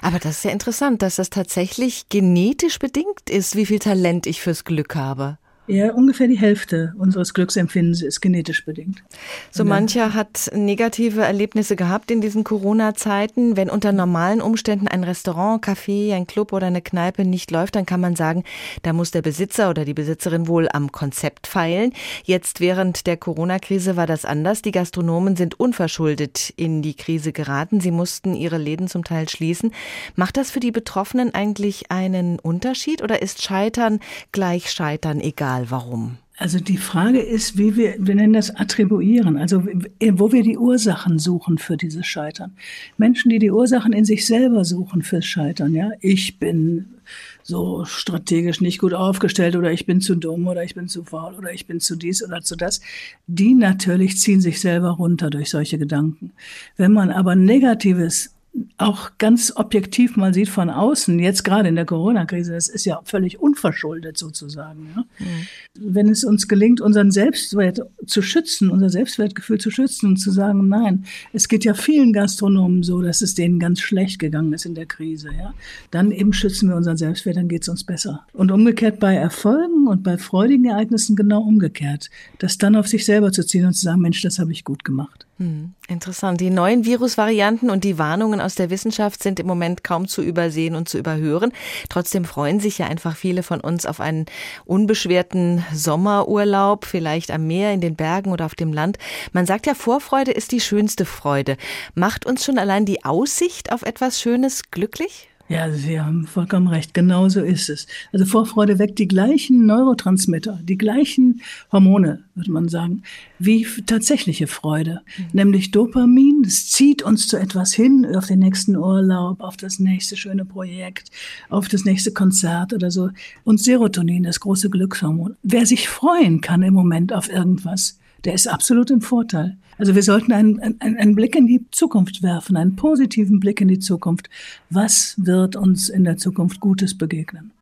Aber 0.00 0.18
das 0.18 0.38
ist 0.38 0.44
ja 0.44 0.50
interessant, 0.50 1.02
dass 1.02 1.16
das 1.16 1.30
tatsächlich 1.30 2.08
genetisch 2.08 2.78
bedingt 2.78 3.28
ist, 3.30 3.56
wie 3.56 3.66
viel 3.66 3.78
Talent 3.78 4.26
ich 4.26 4.40
fürs 4.40 4.64
Glück 4.64 4.96
habe. 4.96 5.38
Ja, 5.68 5.92
ungefähr 5.92 6.28
die 6.28 6.38
Hälfte 6.38 6.94
unseres 6.96 7.34
Glücksempfindens 7.34 8.02
ist 8.02 8.20
genetisch 8.20 8.64
bedingt. 8.64 9.02
So 9.50 9.64
mancher 9.64 10.14
hat 10.14 10.50
negative 10.54 11.22
Erlebnisse 11.22 11.74
gehabt 11.74 12.12
in 12.12 12.20
diesen 12.20 12.44
Corona-Zeiten. 12.44 13.56
Wenn 13.56 13.68
unter 13.68 13.90
normalen 13.90 14.40
Umständen 14.40 14.86
ein 14.86 15.02
Restaurant, 15.02 15.64
Café, 15.64 16.14
ein 16.14 16.28
Club 16.28 16.52
oder 16.52 16.68
eine 16.68 16.82
Kneipe 16.82 17.24
nicht 17.24 17.50
läuft, 17.50 17.74
dann 17.74 17.84
kann 17.84 18.00
man 18.00 18.14
sagen, 18.14 18.44
da 18.82 18.92
muss 18.92 19.10
der 19.10 19.22
Besitzer 19.22 19.68
oder 19.68 19.84
die 19.84 19.94
Besitzerin 19.94 20.46
wohl 20.46 20.68
am 20.72 20.92
Konzept 20.92 21.48
feilen. 21.48 21.92
Jetzt 22.22 22.60
während 22.60 23.08
der 23.08 23.16
Corona-Krise 23.16 23.96
war 23.96 24.06
das 24.06 24.24
anders. 24.24 24.62
Die 24.62 24.70
Gastronomen 24.70 25.34
sind 25.34 25.58
unverschuldet 25.58 26.52
in 26.56 26.80
die 26.80 26.94
Krise 26.94 27.32
geraten. 27.32 27.80
Sie 27.80 27.90
mussten 27.90 28.34
ihre 28.34 28.58
Läden 28.58 28.86
zum 28.86 29.02
Teil 29.02 29.28
schließen. 29.28 29.72
Macht 30.14 30.36
das 30.36 30.52
für 30.52 30.60
die 30.60 30.70
Betroffenen 30.70 31.34
eigentlich 31.34 31.90
einen 31.90 32.38
Unterschied 32.38 33.02
oder 33.02 33.20
ist 33.20 33.42
Scheitern 33.42 33.98
gleich 34.30 34.70
Scheitern 34.70 35.20
egal? 35.20 35.55
Egal 35.56 35.70
warum? 35.70 36.18
Also 36.38 36.60
die 36.60 36.76
Frage 36.76 37.20
ist, 37.20 37.56
wie 37.56 37.76
wir, 37.76 37.94
wir 37.98 38.14
nennen 38.14 38.34
das 38.34 38.54
Attribuieren, 38.54 39.38
also 39.38 39.64
wo 39.64 40.32
wir 40.32 40.42
die 40.42 40.58
Ursachen 40.58 41.18
suchen 41.18 41.56
für 41.56 41.78
dieses 41.78 42.06
Scheitern. 42.06 42.52
Menschen, 42.98 43.30
die 43.30 43.38
die 43.38 43.50
Ursachen 43.50 43.94
in 43.94 44.04
sich 44.04 44.26
selber 44.26 44.66
suchen 44.66 45.00
fürs 45.00 45.24
Scheitern, 45.24 45.74
ja, 45.74 45.92
ich 46.00 46.38
bin 46.38 46.96
so 47.42 47.86
strategisch 47.86 48.60
nicht 48.60 48.80
gut 48.80 48.92
aufgestellt 48.92 49.56
oder 49.56 49.72
ich 49.72 49.86
bin 49.86 50.02
zu 50.02 50.14
dumm 50.14 50.46
oder 50.46 50.62
ich 50.62 50.74
bin 50.74 50.88
zu 50.88 51.04
faul 51.04 51.36
oder 51.36 51.54
ich 51.54 51.66
bin 51.66 51.80
zu 51.80 51.96
dies 51.96 52.22
oder 52.22 52.42
zu 52.42 52.54
das, 52.54 52.82
die 53.26 53.54
natürlich 53.54 54.18
ziehen 54.18 54.42
sich 54.42 54.60
selber 54.60 54.90
runter 54.90 55.30
durch 55.30 55.48
solche 55.48 55.78
Gedanken. 55.78 56.32
Wenn 56.76 56.92
man 56.92 57.10
aber 57.10 57.34
Negatives 57.34 58.35
auch 58.78 59.12
ganz 59.18 59.52
objektiv 59.56 60.16
mal 60.16 60.32
sieht 60.32 60.48
von 60.48 60.70
außen, 60.70 61.18
jetzt 61.18 61.44
gerade 61.44 61.68
in 61.68 61.76
der 61.76 61.84
Corona-Krise, 61.84 62.52
das 62.52 62.68
ist 62.68 62.84
ja 62.84 63.00
völlig 63.04 63.38
unverschuldet 63.38 64.16
sozusagen. 64.16 64.88
Ja? 64.94 65.02
Mhm. 65.18 65.94
Wenn 65.94 66.08
es 66.08 66.24
uns 66.24 66.48
gelingt, 66.48 66.80
unseren 66.80 67.10
Selbstwert 67.10 67.80
zu 68.06 68.22
schützen, 68.22 68.70
unser 68.70 68.90
Selbstwertgefühl 68.90 69.58
zu 69.58 69.70
schützen 69.70 70.08
und 70.08 70.16
zu 70.16 70.30
sagen, 70.30 70.68
nein, 70.68 71.04
es 71.32 71.48
geht 71.48 71.64
ja 71.64 71.74
vielen 71.74 72.12
Gastronomen 72.12 72.82
so, 72.82 73.02
dass 73.02 73.22
es 73.22 73.34
denen 73.34 73.58
ganz 73.58 73.80
schlecht 73.80 74.18
gegangen 74.18 74.52
ist 74.52 74.66
in 74.66 74.74
der 74.74 74.86
Krise, 74.86 75.30
ja, 75.36 75.54
dann 75.90 76.10
eben 76.10 76.32
schützen 76.32 76.68
wir 76.68 76.76
unseren 76.76 76.96
Selbstwert, 76.96 77.36
dann 77.36 77.48
geht 77.48 77.62
es 77.62 77.68
uns 77.68 77.84
besser. 77.84 78.26
Und 78.32 78.50
umgekehrt 78.50 79.00
bei 79.00 79.14
Erfolgen 79.14 79.86
und 79.86 80.02
bei 80.02 80.18
freudigen 80.18 80.66
Ereignissen 80.66 81.16
genau 81.16 81.42
umgekehrt, 81.42 82.10
das 82.38 82.58
dann 82.58 82.76
auf 82.76 82.88
sich 82.88 83.04
selber 83.04 83.32
zu 83.32 83.44
ziehen 83.44 83.66
und 83.66 83.74
zu 83.74 83.84
sagen, 83.84 84.00
Mensch, 84.00 84.22
das 84.22 84.38
habe 84.38 84.52
ich 84.52 84.64
gut 84.64 84.84
gemacht. 84.84 85.25
Hm, 85.38 85.74
interessant. 85.86 86.40
Die 86.40 86.48
neuen 86.48 86.86
Virusvarianten 86.86 87.68
und 87.68 87.84
die 87.84 87.98
Warnungen 87.98 88.40
aus 88.40 88.54
der 88.54 88.70
Wissenschaft 88.70 89.22
sind 89.22 89.38
im 89.38 89.46
Moment 89.46 89.84
kaum 89.84 90.08
zu 90.08 90.22
übersehen 90.22 90.74
und 90.74 90.88
zu 90.88 90.96
überhören. 90.96 91.52
Trotzdem 91.90 92.24
freuen 92.24 92.58
sich 92.58 92.78
ja 92.78 92.86
einfach 92.86 93.14
viele 93.14 93.42
von 93.42 93.60
uns 93.60 93.84
auf 93.84 94.00
einen 94.00 94.24
unbeschwerten 94.64 95.62
Sommerurlaub, 95.74 96.86
vielleicht 96.86 97.30
am 97.30 97.46
Meer, 97.46 97.74
in 97.74 97.82
den 97.82 97.96
Bergen 97.96 98.32
oder 98.32 98.46
auf 98.46 98.54
dem 98.54 98.72
Land. 98.72 98.96
Man 99.32 99.44
sagt 99.44 99.66
ja, 99.66 99.74
Vorfreude 99.74 100.30
ist 100.30 100.52
die 100.52 100.60
schönste 100.60 101.04
Freude. 101.04 101.58
Macht 101.94 102.24
uns 102.24 102.42
schon 102.42 102.56
allein 102.56 102.86
die 102.86 103.04
Aussicht 103.04 103.72
auf 103.72 103.82
etwas 103.82 104.18
Schönes 104.18 104.70
glücklich? 104.70 105.28
Ja, 105.48 105.70
Sie 105.70 106.00
haben 106.00 106.26
vollkommen 106.26 106.66
recht. 106.66 106.92
Genau 106.92 107.28
so 107.28 107.40
ist 107.40 107.68
es. 107.68 107.86
Also 108.12 108.26
Vorfreude 108.26 108.80
weckt 108.80 108.98
die 108.98 109.06
gleichen 109.06 109.64
Neurotransmitter, 109.64 110.58
die 110.64 110.76
gleichen 110.76 111.40
Hormone, 111.70 112.24
würde 112.34 112.50
man 112.50 112.68
sagen, 112.68 113.02
wie 113.38 113.64
tatsächliche 113.86 114.48
Freude. 114.48 115.02
Mhm. 115.16 115.24
Nämlich 115.32 115.70
Dopamin. 115.70 116.42
Das 116.42 116.66
zieht 116.66 117.02
uns 117.02 117.28
zu 117.28 117.36
etwas 117.36 117.72
hin, 117.72 118.04
auf 118.16 118.26
den 118.26 118.40
nächsten 118.40 118.76
Urlaub, 118.76 119.40
auf 119.40 119.56
das 119.56 119.78
nächste 119.78 120.16
schöne 120.16 120.44
Projekt, 120.44 121.10
auf 121.48 121.68
das 121.68 121.84
nächste 121.84 122.12
Konzert 122.12 122.72
oder 122.72 122.90
so. 122.90 123.10
Und 123.44 123.62
Serotonin, 123.62 124.24
das 124.24 124.40
große 124.40 124.68
Glückshormon. 124.68 125.36
Wer 125.44 125.64
sich 125.64 125.88
freuen 125.88 126.40
kann 126.40 126.62
im 126.62 126.74
Moment 126.74 127.12
auf 127.12 127.28
irgendwas, 127.28 128.00
der 128.26 128.34
ist 128.34 128.48
absolut 128.48 128.90
im 128.90 129.00
Vorteil. 129.00 129.56
Also 129.78 129.94
wir 129.94 130.02
sollten 130.02 130.32
einen, 130.32 130.60
einen, 130.60 130.80
einen 130.80 131.14
Blick 131.14 131.36
in 131.36 131.46
die 131.46 131.64
Zukunft 131.70 132.22
werfen, 132.22 132.56
einen 132.56 132.76
positiven 132.76 133.40
Blick 133.40 133.60
in 133.60 133.68
die 133.68 133.78
Zukunft. 133.78 134.28
Was 134.68 135.14
wird 135.18 135.54
uns 135.54 135.88
in 135.88 136.04
der 136.04 136.16
Zukunft 136.16 136.60
Gutes 136.60 136.98
begegnen? 136.98 137.52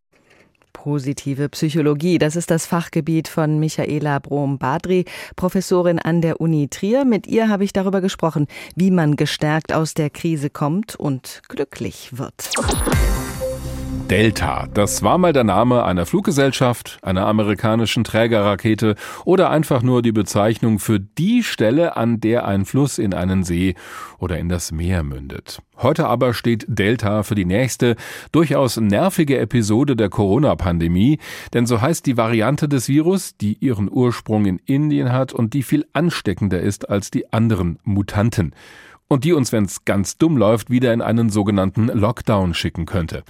Positive 0.73 1.49
Psychologie, 1.49 2.18
das 2.18 2.37
ist 2.37 2.50
das 2.50 2.66
Fachgebiet 2.66 3.28
von 3.28 3.59
Michaela 3.59 4.18
Brom-Badri, 4.18 5.06
Professorin 5.35 5.99
an 5.99 6.21
der 6.21 6.40
Uni 6.40 6.68
Trier. 6.68 7.04
Mit 7.04 7.26
ihr 7.26 7.49
habe 7.49 7.64
ich 7.64 7.73
darüber 7.73 8.00
gesprochen, 8.00 8.47
wie 8.75 8.90
man 8.90 9.16
gestärkt 9.16 9.73
aus 9.73 9.94
der 9.94 10.11
Krise 10.11 10.50
kommt 10.50 10.94
und 10.94 11.42
glücklich 11.49 12.18
wird. 12.18 12.50
Delta, 14.10 14.68
das 14.72 15.02
war 15.02 15.18
mal 15.18 15.32
der 15.32 15.44
Name 15.44 15.84
einer 15.84 16.06
Fluggesellschaft, 16.06 16.98
einer 17.02 17.26
amerikanischen 17.26 18.04
Trägerrakete 18.04 18.96
oder 19.24 19.50
einfach 19.50 19.82
nur 19.82 20.02
die 20.02 20.12
Bezeichnung 20.12 20.78
für 20.78 21.00
die 21.00 21.42
Stelle, 21.42 21.96
an 21.96 22.20
der 22.20 22.46
ein 22.46 22.64
Fluss 22.64 22.98
in 22.98 23.14
einen 23.14 23.44
See 23.44 23.74
oder 24.18 24.38
in 24.38 24.48
das 24.48 24.72
Meer 24.72 25.02
mündet. 25.02 25.62
Heute 25.76 26.06
aber 26.06 26.34
steht 26.34 26.66
Delta 26.68 27.22
für 27.22 27.34
die 27.34 27.44
nächste, 27.44 27.96
durchaus 28.30 28.76
nervige 28.76 29.38
Episode 29.38 29.96
der 29.96 30.10
Corona-Pandemie, 30.10 31.18
denn 31.52 31.66
so 31.66 31.80
heißt 31.80 32.06
die 32.06 32.16
Variante 32.16 32.68
des 32.68 32.88
Virus, 32.88 33.36
die 33.36 33.54
ihren 33.54 33.90
Ursprung 33.90 34.44
in 34.46 34.60
Indien 34.66 35.12
hat 35.12 35.32
und 35.32 35.54
die 35.54 35.62
viel 35.62 35.86
ansteckender 35.92 36.60
ist 36.60 36.88
als 36.88 37.10
die 37.10 37.32
anderen 37.32 37.78
Mutanten 37.84 38.54
und 39.08 39.25
die 39.25 39.32
uns, 39.32 39.52
wenn 39.52 39.64
es 39.64 39.84
ganz 39.84 40.16
dumm 40.18 40.37
läuft, 40.37 40.70
wieder 40.70 40.92
in 40.92 41.02
einen 41.02 41.30
sogenannten 41.30 41.87
Lockdown 41.87 42.54
schicken 42.54 42.87
könnte. 42.87 43.23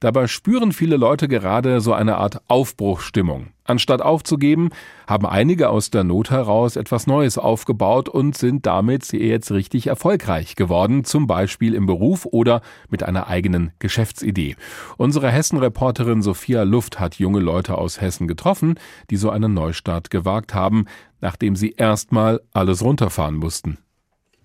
Dabei 0.00 0.26
spüren 0.26 0.72
viele 0.72 0.96
Leute 0.96 1.26
gerade 1.26 1.80
so 1.80 1.92
eine 1.92 2.16
Art 2.16 2.42
Aufbruchsstimmung. 2.48 3.48
Anstatt 3.64 4.02
aufzugeben, 4.02 4.70
haben 5.06 5.24
einige 5.24 5.70
aus 5.70 5.90
der 5.90 6.04
Not 6.04 6.30
heraus 6.30 6.76
etwas 6.76 7.06
Neues 7.06 7.38
aufgebaut 7.38 8.08
und 8.08 8.36
sind 8.36 8.66
damit 8.66 9.12
jetzt 9.12 9.52
richtig 9.52 9.86
erfolgreich 9.86 10.56
geworden, 10.56 11.04
zum 11.04 11.26
Beispiel 11.26 11.74
im 11.74 11.86
Beruf 11.86 12.26
oder 12.26 12.60
mit 12.90 13.02
einer 13.04 13.28
eigenen 13.28 13.72
Geschäftsidee. 13.78 14.56
Unsere 14.96 15.30
Hessen-Reporterin 15.30 16.22
Sophia 16.22 16.64
Luft 16.64 16.98
hat 16.98 17.16
junge 17.16 17.40
Leute 17.40 17.78
aus 17.78 18.00
Hessen 18.00 18.26
getroffen, 18.26 18.74
die 19.10 19.16
so 19.16 19.30
einen 19.30 19.54
Neustart 19.54 20.10
gewagt 20.10 20.54
haben, 20.54 20.86
nachdem 21.20 21.54
sie 21.54 21.70
erstmal 21.76 22.40
alles 22.52 22.82
runterfahren 22.82 23.36
mussten. 23.36 23.78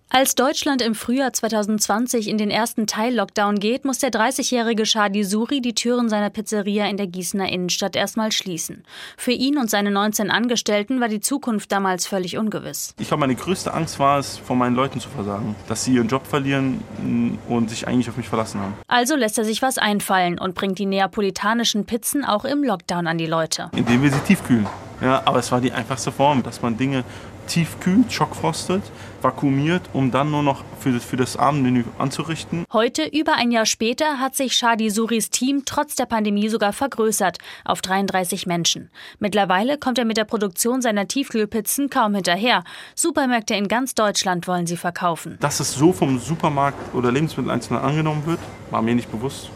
Als 0.09 0.35
Deutschland 0.35 0.81
im 0.81 0.95
Frühjahr 0.95 1.33
2020 1.33 2.29
in 2.29 2.37
den 2.37 2.49
ersten 2.49 2.87
Teil-Lockdown 2.87 3.59
geht, 3.59 3.83
muss 3.83 3.99
der 3.99 4.09
30-jährige 4.09 4.85
Shadi 4.85 5.25
Suri 5.25 5.59
die 5.59 5.75
Türen 5.75 6.07
seiner 6.07 6.29
Pizzeria 6.29 6.87
in 6.87 6.95
der 6.95 7.07
Gießener 7.07 7.51
Innenstadt 7.51 7.97
erstmal 7.97 8.31
schließen. 8.31 8.85
Für 9.17 9.33
ihn 9.33 9.57
und 9.57 9.69
seine 9.69 9.91
19 9.91 10.31
Angestellten 10.31 11.01
war 11.01 11.09
die 11.09 11.19
Zukunft 11.19 11.73
damals 11.73 12.07
völlig 12.07 12.37
ungewiss. 12.37 12.95
Ich 12.97 13.09
glaube, 13.09 13.19
meine 13.19 13.35
größte 13.35 13.73
Angst 13.73 13.99
war 13.99 14.17
es, 14.17 14.37
von 14.37 14.57
meinen 14.57 14.75
Leuten 14.77 15.01
zu 15.01 15.09
versagen. 15.09 15.55
Dass 15.67 15.83
sie 15.83 15.95
ihren 15.95 16.07
Job 16.07 16.25
verlieren 16.25 16.79
mm, 17.03 17.51
und 17.51 17.69
sich 17.69 17.85
eigentlich 17.85 18.09
auf 18.09 18.15
mich 18.15 18.29
verlassen 18.29 18.61
haben. 18.61 18.75
Also 18.87 19.17
lässt 19.17 19.37
er 19.37 19.43
sich 19.43 19.61
was 19.61 19.77
einfallen 19.77 20.39
und 20.39 20.55
bringt 20.55 20.79
die 20.79 20.85
neapolitanischen 20.85 21.85
Pizzen 21.85 22.23
auch 22.23 22.45
im 22.45 22.63
Lockdown 22.63 23.07
an 23.07 23.17
die 23.17 23.25
Leute. 23.25 23.71
Indem 23.75 24.01
wir 24.01 24.11
sie 24.11 24.19
tiefkühlen. 24.21 24.67
Ja, 25.01 25.21
aber 25.25 25.39
es 25.39 25.51
war 25.51 25.61
die 25.61 25.73
einfachste 25.73 26.11
Form, 26.11 26.43
dass 26.43 26.61
man 26.61 26.77
Dinge 26.77 27.03
tiefkühlt, 27.47 28.11
schockfrostet, 28.11 28.83
vakuumiert, 29.21 29.83
um 29.93 30.11
dann 30.11 30.31
nur 30.31 30.43
noch 30.43 30.63
für, 30.79 30.99
für 30.99 31.17
das 31.17 31.37
Abendmenü 31.37 31.83
anzurichten. 31.97 32.65
Heute, 32.71 33.05
über 33.05 33.33
ein 33.35 33.51
Jahr 33.51 33.65
später, 33.65 34.19
hat 34.19 34.35
sich 34.35 34.53
Shadi 34.53 34.89
Suris 34.89 35.29
Team 35.29 35.63
trotz 35.65 35.95
der 35.95 36.05
Pandemie 36.05 36.49
sogar 36.49 36.73
vergrößert 36.73 37.37
auf 37.65 37.81
33 37.81 38.45
Menschen. 38.45 38.89
Mittlerweile 39.19 39.77
kommt 39.77 39.97
er 39.97 40.05
mit 40.05 40.17
der 40.17 40.25
Produktion 40.25 40.81
seiner 40.81 41.07
Tiefkühlpizzen 41.07 41.89
kaum 41.89 42.15
hinterher. 42.15 42.63
Supermärkte 42.95 43.55
in 43.55 43.67
ganz 43.67 43.95
Deutschland 43.95 44.47
wollen 44.47 44.67
sie 44.67 44.77
verkaufen. 44.77 45.37
Dass 45.39 45.59
es 45.59 45.73
so 45.73 45.93
vom 45.93 46.19
Supermarkt 46.19 46.93
oder 46.93 47.11
Lebensmitteleinzelnen 47.11 47.81
angenommen 47.81 48.25
wird, 48.25 48.39
war 48.69 48.81
mir 48.81 48.95
nicht 48.95 49.11
bewusst. 49.11 49.49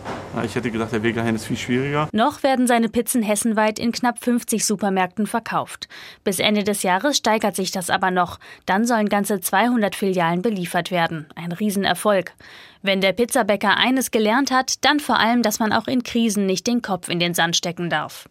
Ich 0.43 0.55
hätte 0.55 0.71
gedacht, 0.71 0.91
der 0.91 1.03
Weg 1.03 1.15
dahin 1.15 1.35
ist 1.35 1.45
viel 1.45 1.57
schwieriger. 1.57 2.07
Noch 2.11 2.43
werden 2.43 2.67
seine 2.67 2.89
Pizzen 2.89 3.21
hessenweit 3.21 3.79
in 3.79 3.91
knapp 3.91 4.23
50 4.23 4.65
Supermärkten 4.65 5.27
verkauft. 5.27 5.87
Bis 6.23 6.39
Ende 6.39 6.63
des 6.63 6.83
Jahres 6.83 7.17
steigert 7.17 7.55
sich 7.55 7.71
das 7.71 7.89
aber 7.89 8.11
noch. 8.11 8.39
Dann 8.65 8.85
sollen 8.85 9.09
ganze 9.09 9.41
200 9.41 9.95
Filialen 9.95 10.41
beliefert 10.41 10.91
werden. 10.91 11.27
Ein 11.35 11.51
Riesenerfolg. 11.51 12.33
Wenn 12.81 13.01
der 13.01 13.13
Pizzabäcker 13.13 13.77
eines 13.77 14.11
gelernt 14.11 14.51
hat, 14.51 14.83
dann 14.85 14.99
vor 14.99 15.19
allem, 15.19 15.43
dass 15.43 15.59
man 15.59 15.73
auch 15.73 15.87
in 15.87 16.03
Krisen 16.03 16.45
nicht 16.45 16.65
den 16.65 16.81
Kopf 16.81 17.09
in 17.09 17.19
den 17.19 17.33
Sand 17.33 17.55
stecken 17.55 17.89
darf. 17.89 18.27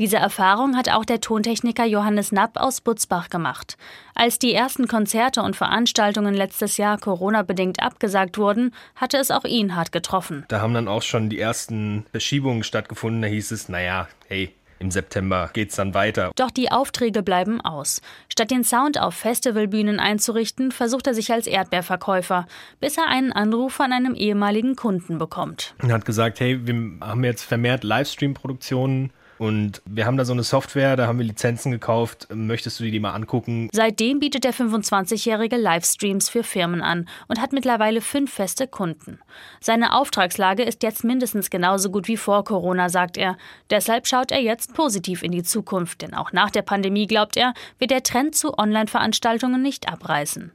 Diese 0.00 0.16
Erfahrung 0.16 0.78
hat 0.78 0.88
auch 0.88 1.04
der 1.04 1.20
Tontechniker 1.20 1.84
Johannes 1.84 2.32
Napp 2.32 2.56
aus 2.56 2.80
Butzbach 2.80 3.28
gemacht. 3.28 3.76
Als 4.14 4.38
die 4.38 4.54
ersten 4.54 4.88
Konzerte 4.88 5.42
und 5.42 5.56
Veranstaltungen 5.56 6.32
letztes 6.32 6.78
Jahr 6.78 6.96
Corona-bedingt 6.96 7.82
abgesagt 7.82 8.38
wurden, 8.38 8.72
hatte 8.96 9.18
es 9.18 9.30
auch 9.30 9.44
ihn 9.44 9.76
hart 9.76 9.92
getroffen. 9.92 10.46
Da 10.48 10.62
haben 10.62 10.72
dann 10.72 10.88
auch 10.88 11.02
schon 11.02 11.28
die 11.28 11.38
ersten 11.38 12.06
Verschiebungen 12.12 12.62
stattgefunden. 12.62 13.20
Da 13.20 13.28
hieß 13.28 13.50
es, 13.50 13.68
naja, 13.68 14.08
hey, 14.28 14.54
im 14.78 14.90
September 14.90 15.50
geht's 15.52 15.76
dann 15.76 15.92
weiter. 15.92 16.32
Doch 16.34 16.50
die 16.50 16.72
Aufträge 16.72 17.22
bleiben 17.22 17.60
aus. 17.60 18.00
Statt 18.30 18.50
den 18.50 18.64
Sound 18.64 18.98
auf 18.98 19.14
Festivalbühnen 19.14 20.00
einzurichten, 20.00 20.72
versucht 20.72 21.08
er 21.08 21.12
sich 21.12 21.30
als 21.30 21.46
Erdbeerverkäufer, 21.46 22.46
bis 22.80 22.96
er 22.96 23.06
einen 23.06 23.32
Anruf 23.32 23.74
von 23.74 23.92
einem 23.92 24.14
ehemaligen 24.14 24.76
Kunden 24.76 25.18
bekommt. 25.18 25.74
Er 25.82 25.92
hat 25.92 26.06
gesagt, 26.06 26.40
hey, 26.40 26.66
wir 26.66 27.06
haben 27.06 27.22
jetzt 27.22 27.42
vermehrt 27.42 27.84
Livestream-Produktionen 27.84 29.12
und 29.40 29.80
wir 29.86 30.04
haben 30.04 30.18
da 30.18 30.26
so 30.26 30.34
eine 30.34 30.42
Software, 30.42 30.96
da 30.96 31.06
haben 31.06 31.18
wir 31.18 31.24
Lizenzen 31.24 31.72
gekauft. 31.72 32.28
Möchtest 32.30 32.78
du 32.78 32.84
dir 32.84 32.90
die 32.90 33.00
mal 33.00 33.14
angucken? 33.14 33.70
Seitdem 33.72 34.20
bietet 34.20 34.44
der 34.44 34.52
25-Jährige 34.52 35.56
Livestreams 35.56 36.28
für 36.28 36.42
Firmen 36.42 36.82
an 36.82 37.08
und 37.26 37.40
hat 37.40 37.54
mittlerweile 37.54 38.02
fünf 38.02 38.30
feste 38.30 38.68
Kunden. 38.68 39.18
Seine 39.58 39.94
Auftragslage 39.94 40.62
ist 40.62 40.82
jetzt 40.82 41.04
mindestens 41.04 41.48
genauso 41.48 41.90
gut 41.90 42.06
wie 42.06 42.18
vor 42.18 42.44
Corona, 42.44 42.90
sagt 42.90 43.16
er. 43.16 43.38
Deshalb 43.70 44.06
schaut 44.06 44.30
er 44.30 44.42
jetzt 44.42 44.74
positiv 44.74 45.22
in 45.22 45.32
die 45.32 45.42
Zukunft, 45.42 46.02
denn 46.02 46.12
auch 46.12 46.32
nach 46.32 46.50
der 46.50 46.60
Pandemie, 46.60 47.06
glaubt 47.06 47.38
er, 47.38 47.54
wird 47.78 47.92
der 47.92 48.02
Trend 48.02 48.34
zu 48.34 48.58
Online-Veranstaltungen 48.58 49.62
nicht 49.62 49.90
abreißen. 49.90 50.52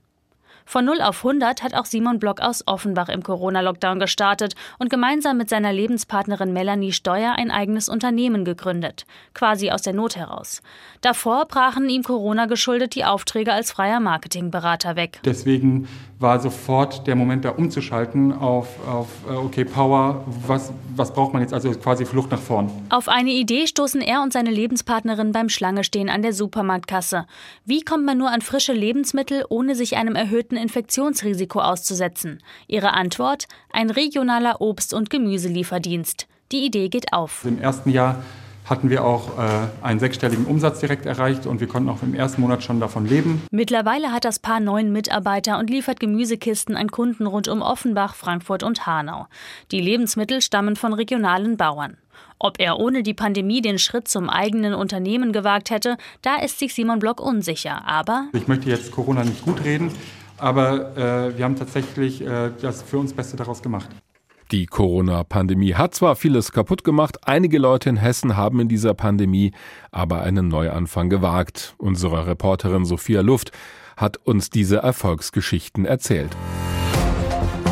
Von 0.66 0.86
0 0.86 1.02
auf 1.02 1.24
100 1.24 1.62
hat 1.62 1.76
auch 1.76 1.86
Simon 1.86 2.20
Block 2.20 2.42
aus 2.42 2.64
Offenbach 2.66 3.10
im 3.10 3.22
Corona-Lockdown 3.22 4.00
gestartet 4.00 4.56
und 4.80 4.90
gemeinsam 4.90 5.38
mit 5.38 5.50
seiner 5.50 5.72
Lebenspartnerin 5.72 6.54
Melanie 6.54 6.92
Steuer 6.92 7.34
ein 7.38 7.52
eigenes 7.52 7.88
Unternehmen 7.88 8.46
gegründet, 8.46 9.06
quasi 9.34 9.70
aus 9.70 9.84
der 9.84 9.94
Not 9.94 10.16
heraus. 10.16 10.62
Davor 11.02 11.46
brachen 11.46 11.88
ihm 11.88 12.02
Corona 12.02 12.48
geschuldet 12.48 12.96
die 12.96 13.06
Aufträge 13.06 13.54
als 13.54 13.72
freier 13.72 14.00
Marketingberater 14.00 14.96
weg. 14.96 15.20
Deswegen 15.24 15.88
war 16.20 16.40
sofort 16.40 17.08
der 17.08 17.16
Moment 17.16 17.46
da 17.46 17.50
umzuschalten 17.50 18.32
auf, 18.32 18.68
auf 18.88 19.08
äh, 19.30 19.34
okay, 19.34 19.66
Power, 19.66 20.24
was, 20.48 20.72
was 20.96 21.14
braucht 21.14 21.34
man 21.34 21.42
jetzt, 21.42 21.54
also 21.54 21.72
quasi 21.72 22.06
Flucht 22.06 22.32
nach 22.32 22.40
vorn. 22.40 22.72
Auf 22.90 23.10
eine 23.10 23.32
Idee 23.32 23.68
stoßen 23.68 24.02
er 24.02 24.22
und 24.22 24.32
seine 24.32 24.52
Lebenspartnerin 24.52 25.34
beim 25.34 25.50
Schlangestehen 25.50 26.10
an 26.10 26.22
der 26.22 26.34
Supermarktkasse. 26.34 27.26
Wie 27.66 27.82
kommt 27.82 28.06
man 28.06 28.18
nur 28.18 28.32
an 28.32 28.42
frische 28.42 28.74
Lebensmittel, 28.74 29.46
ohne 29.50 29.76
sich 29.76 29.98
einem 29.98 30.16
erhöhten 30.16 30.55
Infektionsrisiko 30.58 31.60
auszusetzen? 31.60 32.42
Ihre 32.68 32.94
Antwort? 32.94 33.48
Ein 33.72 33.90
regionaler 33.90 34.62
Obst- 34.62 34.94
und 34.94 35.10
Gemüselieferdienst. 35.10 36.28
Die 36.52 36.66
Idee 36.66 36.90
geht 36.90 37.14
auf. 37.14 37.44
Im 37.46 37.60
ersten 37.60 37.90
Jahr 37.90 38.24
hatten 38.66 38.90
wir 38.90 39.06
auch 39.06 39.38
äh, 39.38 39.68
einen 39.82 40.00
sechsstelligen 40.00 40.46
Umsatz 40.46 40.80
direkt 40.80 41.06
erreicht 41.06 41.46
und 41.46 41.60
wir 41.60 41.68
konnten 41.68 41.90
auch 41.90 42.02
im 42.02 42.14
ersten 42.14 42.42
Monat 42.42 42.64
schon 42.64 42.80
davon 42.80 43.06
leben. 43.06 43.44
Mittlerweile 43.52 44.12
hat 44.12 44.26
das 44.26 44.40
Paar 44.40 44.60
neun 44.60 44.92
Mitarbeiter 44.92 45.60
und 45.60 45.70
liefert 45.70 46.00
Gemüsekisten 46.00 46.76
an 46.76 46.90
Kunden 46.90 47.28
rund 47.28 47.48
um 47.48 47.62
Offenbach, 47.62 48.16
Frankfurt 48.16 48.64
und 48.64 48.86
Hanau. 48.86 49.28
Die 49.72 49.82
Lebensmittel 49.82 50.42
stammen 50.42 50.76
von 50.76 50.94
regionalen 50.94 51.58
Bauern. 51.58 51.98
Ob 52.40 52.60
er 52.60 52.80
ohne 52.80 53.04
die 53.04 53.14
Pandemie 53.14 53.62
den 53.62 53.80
Schritt 53.80 54.08
zum 54.08 54.30
eigenen 54.30 54.74
Unternehmen 54.74 55.32
gewagt 55.32 55.70
hätte, 55.70 55.98
da 56.22 56.36
ist 56.38 56.60
sich 56.60 56.74
Simon 56.74 57.00
Block 57.00 57.22
unsicher. 57.22 57.88
Aber 57.88 58.28
ich 58.34 58.48
möchte 58.48 58.70
jetzt 58.70 58.92
Corona 58.92 59.24
nicht 59.24 59.44
gut 59.44 59.64
reden 59.64 59.92
Aber 60.38 60.98
äh, 60.98 61.38
wir 61.38 61.46
haben 61.46 61.56
tatsächlich 61.56 62.22
äh, 62.22 62.52
das 62.62 62.82
für 62.82 62.98
uns 62.98 63.14
Beste 63.14 63.38
daraus 63.38 63.62
gemacht. 63.62 63.90
Die 64.52 64.68
Corona-Pandemie 64.68 65.74
hat 65.74 65.96
zwar 65.96 66.16
vieles 66.16 66.52
kaputt 66.52 66.84
gemacht, 66.84 67.28
einige 67.28 67.58
Leute 67.58 67.90
in 67.90 67.98
Hessen 67.98 68.38
haben 68.38 68.60
in 68.60 68.68
dieser 68.68 68.94
Pandemie 68.94 69.54
aber 69.92 70.22
einen 70.22 70.50
Neuanfang 70.50 71.10
gewagt. 71.10 71.74
Unsere 71.80 72.28
Reporterin 72.28 72.86
Sophia 72.86 73.22
Luft 73.22 73.52
hat 73.98 74.18
uns 74.18 74.52
diese 74.52 74.78
Erfolgsgeschichten 74.78 75.86
erzählt. 75.86 76.36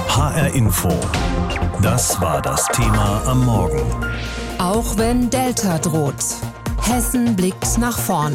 HR 0.07 0.53
Info. 0.55 0.89
Das 1.81 2.19
war 2.21 2.41
das 2.41 2.65
Thema 2.69 3.21
am 3.27 3.45
Morgen. 3.45 3.81
Auch 4.57 4.97
wenn 4.97 5.29
Delta 5.29 5.77
droht. 5.77 6.23
Hessen 6.81 7.35
blickt 7.35 7.77
nach 7.77 7.97
vorn. 7.97 8.33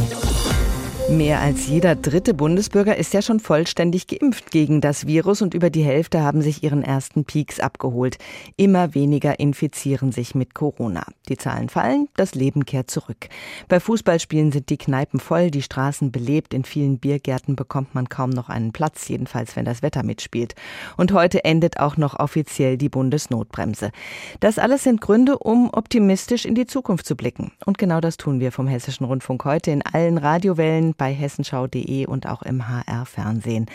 Mehr 1.11 1.41
als 1.41 1.67
jeder 1.67 1.95
dritte 1.97 2.35
Bundesbürger 2.35 2.97
ist 2.97 3.15
ja 3.15 3.23
schon 3.23 3.41
vollständig 3.41 4.09
geimpft 4.09 4.51
gegen 4.51 4.83
das 4.83 5.07
Virus 5.07 5.41
und 5.41 5.55
über 5.55 5.71
die 5.71 5.83
Hälfte 5.83 6.23
haben 6.23 6.43
sich 6.43 6.63
ihren 6.63 6.83
ersten 6.83 7.25
Peaks 7.25 7.61
abgeholt. 7.61 8.19
Immer 8.57 8.95
weniger 8.95 9.41
infizieren 9.41 10.13
sich 10.13 10.35
mit 10.35 10.55
Corona. 10.55 11.07
Die 11.31 11.39
Zahlen 11.39 11.71
fallen, 11.71 12.09
das 12.17 12.35
Leben 12.35 12.67
kehrt 12.67 12.91
zurück. 12.91 13.31
Bei 13.69 13.81
Fußballspielen 13.81 14.53
sind 14.53 14.69
die 14.69 14.77
Kneipen 14.77 15.19
voll, 15.19 15.51
die 15.51 15.63
Straßen 15.63 16.13
belebt, 16.13 16.53
in 16.53 16.65
vielen 16.65 16.99
Biergärten 16.99 17.57
bekommt 17.57 17.95
man 17.95 18.11
kaum 18.11 18.29
noch 18.29 18.51
einen 18.51 18.73
Platz, 18.73 19.09
jedenfalls 19.09 19.57
wenn 19.57 19.65
das 19.65 19.81
Wetter 19.81 20.03
mitspielt. 20.03 20.55
Und 20.99 21.13
heute 21.13 21.43
endet 21.43 21.81
auch 21.81 21.97
noch 21.97 22.21
offiziell 22.21 22.77
die 22.77 22.91
Bundesnotbremse. 22.91 23.93
Das 24.41 24.59
alles 24.59 24.83
sind 24.83 25.01
Gründe, 25.01 25.39
um 25.39 25.71
optimistisch 25.73 26.45
in 26.45 26.55
die 26.55 26.67
Zukunft 26.67 27.07
zu 27.07 27.17
blicken. 27.17 27.53
Und 27.65 27.79
genau 27.79 28.03
das 28.03 28.19
tun 28.19 28.41
wir 28.41 28.53
vom 28.53 28.69
Hessischen 28.69 29.07
Rundfunk 29.07 29.47
heute 29.47 29.71
in 29.71 29.81
allen 29.81 30.19
Radiowellen 30.19 30.95
bei 30.99 31.15
hessenschau.de 31.15 32.07
und 32.07 32.29
auch 32.29 32.43
im 32.43 32.69
HR 32.69 33.07
Fernsehen. 33.07 33.67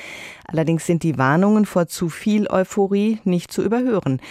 Allerdings 0.45 0.85
sind 0.85 1.01
die 1.01 1.17
Warnungen 1.17 1.65
vor 1.65 1.87
zu 1.87 2.09
viel 2.09 2.47
Euphorie 2.47 3.19
nicht 3.23 3.51
zu 3.51 3.63
überhören. 3.63 4.21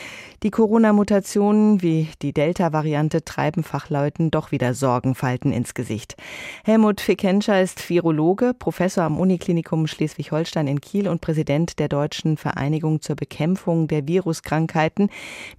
Die 0.42 0.50
Corona-Mutationen 0.50 1.82
wie 1.82 2.08
die 2.20 2.32
Delta-Variante 2.32 3.24
treiben 3.24 3.62
Fachleuten 3.62 4.30
doch 4.30 4.50
wieder 4.50 4.74
Sorgenfalten 4.74 5.52
ins 5.52 5.72
Gesicht. 5.72 6.16
Helmut 6.64 7.00
Fickenscher 7.00 7.62
ist 7.62 7.88
Virologe, 7.88 8.52
Professor 8.52 9.04
am 9.04 9.18
Uniklinikum 9.18 9.86
Schleswig-Holstein 9.86 10.66
in 10.66 10.80
Kiel 10.80 11.08
und 11.08 11.20
Präsident 11.20 11.78
der 11.78 11.88
Deutschen 11.88 12.36
Vereinigung 12.36 13.00
zur 13.00 13.14
Bekämpfung 13.14 13.86
der 13.86 14.08
Viruskrankheiten. 14.08 15.10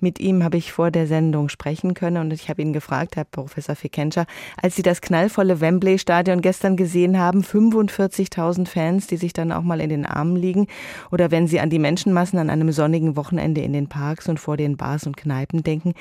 Mit 0.02 0.20
ihm 0.20 0.44
habe 0.44 0.58
ich 0.58 0.74
vor 0.74 0.92
der 0.92 1.08
Sendung 1.08 1.48
sprechen 1.50 1.94
können 1.94 2.18
und 2.18 2.34
ich 2.34 2.50
habe 2.50 2.62
ihn 2.62 2.74
gefragt, 2.74 3.16
Herr 3.16 3.24
Professor 3.24 3.76
Fickenscher, 3.76 4.26
als 4.62 4.76
Sie 4.76 4.84
das 4.84 5.02
knallvolle 5.02 5.62
Wembley-Stadion 5.62 6.42
gestern 6.42 6.76
gesehen 6.76 7.18
haben, 7.18 7.23
45.000 7.32 8.68
Fans, 8.68 9.08
die 9.08 9.18
sich 9.18 9.34
dann 9.34 9.52
auch 9.52 9.64
mal 9.64 9.80
in 9.80 9.90
den 9.90 10.06
Armen 10.06 10.36
liegen, 10.36 10.68
oder 11.12 11.32
wenn 11.32 11.48
Sie 11.48 11.60
an 11.60 11.70
die 11.70 11.80
Menschenmassen 11.80 12.40
an 12.40 12.50
einem 12.50 12.72
sonnigen 12.72 13.16
Wochenende 13.16 13.62
in 13.62 13.74
den 13.74 13.88
Parks 13.88 14.28
und 14.30 14.40
vor 14.40 14.58
den 14.58 14.78
Bars 14.78 15.08
und 15.08 15.18
Kneipen 15.18 15.64
denken. 15.64 15.94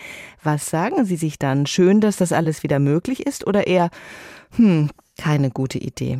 Was 0.42 0.66
sagen 0.66 1.04
Sie 1.04 1.16
sich 1.16 1.38
dann? 1.38 1.66
Schön, 1.66 2.00
dass 2.00 2.16
das 2.16 2.32
alles 2.32 2.62
wieder 2.62 2.78
möglich 2.78 3.26
ist 3.26 3.46
oder 3.46 3.66
eher, 3.66 3.90
hm, 4.56 4.90
keine 5.18 5.50
gute 5.50 5.78
Idee? 5.78 6.18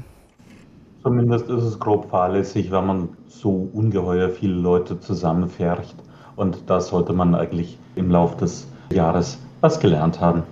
Zumindest 1.03 1.49
ist 1.49 1.65
es 1.65 1.79
grob 1.79 2.11
fahrlässig, 2.11 2.71
wenn 2.71 2.87
man 2.87 3.09
so 3.27 3.69
ungeheuer 3.73 4.31
viele 4.31 4.55
Leute 4.55 5.01
zusammenfärcht. 5.01 5.97
Und 6.37 6.59
da 6.69 6.81
sollte 6.81 7.13
man 7.13 7.35
eigentlich 7.35 7.79
im 7.97 8.11
Laufe 8.11 8.39
des 8.39 8.69
Jahres 8.93 9.39
was 9.61 9.81
gelernt 9.81 10.21
haben. 10.21 10.45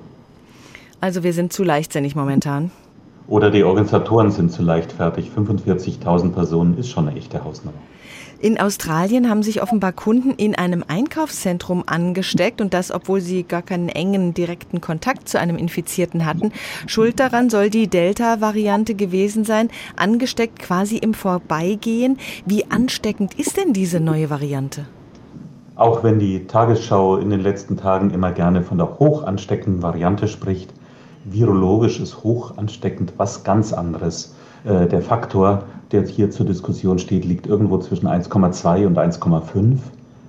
Also 1.00 1.23
wir 1.23 1.33
sind 1.33 1.52
zu 1.52 1.62
leichtsinnig 1.62 2.14
momentan. 2.14 2.71
Oder 3.27 3.50
die 3.50 3.65
Organisatoren 3.65 4.31
sind 4.31 4.53
zu 4.53 4.62
leichtfertig. 4.62 5.31
45.000 5.37 6.33
Personen 6.33 6.79
ist 6.79 6.89
schon 6.89 7.09
eine 7.09 7.17
echte 7.17 7.45
Hausnummer. 7.45 7.79
In 8.43 8.59
Australien 8.59 9.29
haben 9.29 9.43
sich 9.43 9.62
offenbar 9.62 9.93
Kunden 9.93 10.31
in 10.31 10.55
einem 10.55 10.83
Einkaufszentrum 10.89 11.85
angesteckt 11.85 12.62
und 12.62 12.73
das, 12.73 12.91
obwohl 12.91 13.21
sie 13.21 13.43
gar 13.43 13.61
keinen 13.61 13.91
engen 13.91 14.33
direkten 14.33 14.81
Kontakt 14.81 15.29
zu 15.29 15.39
einem 15.39 15.59
Infizierten 15.59 16.25
hatten. 16.25 16.50
Schuld 16.87 17.21
daran 17.21 17.50
soll 17.50 17.69
die 17.69 17.87
Delta-Variante 17.87 18.95
gewesen 18.95 19.45
sein, 19.45 19.69
angesteckt 19.95 20.59
quasi 20.59 20.97
im 20.97 21.12
Vorbeigehen. 21.12 22.17
Wie 22.47 22.65
ansteckend 22.71 23.39
ist 23.39 23.59
denn 23.59 23.75
diese 23.75 24.00
neue 24.00 24.31
Variante? 24.31 24.87
Auch 25.77 26.03
wenn 26.03 26.19
die 26.19 26.47
Tagesschau 26.47 27.19
in 27.19 27.29
den 27.29 27.41
letzten 27.41 27.77
Tagen 27.77 28.09
immer 28.09 28.33
gerne 28.33 28.62
von 28.62 28.79
der 28.79 28.99
hoch 28.99 29.25
ansteckenden 29.25 29.83
Variante 29.83 30.29
spricht, 30.29 30.73
virologisch 31.25 32.00
ist 32.00 32.23
hoch 32.25 32.57
ansteckend 32.57 33.12
was 33.17 33.45
ganz 33.45 33.73
anderes. 33.73 34.35
Äh, 34.65 34.87
der 34.87 35.03
Faktor, 35.03 35.65
der 35.93 36.07
hier 36.07 36.31
zur 36.31 36.47
Diskussion 36.47 36.99
steht, 36.99 37.25
liegt 37.25 37.47
irgendwo 37.47 37.79
zwischen 37.79 38.07
1,2 38.07 38.87
und 38.87 38.99
1,5. 38.99 39.79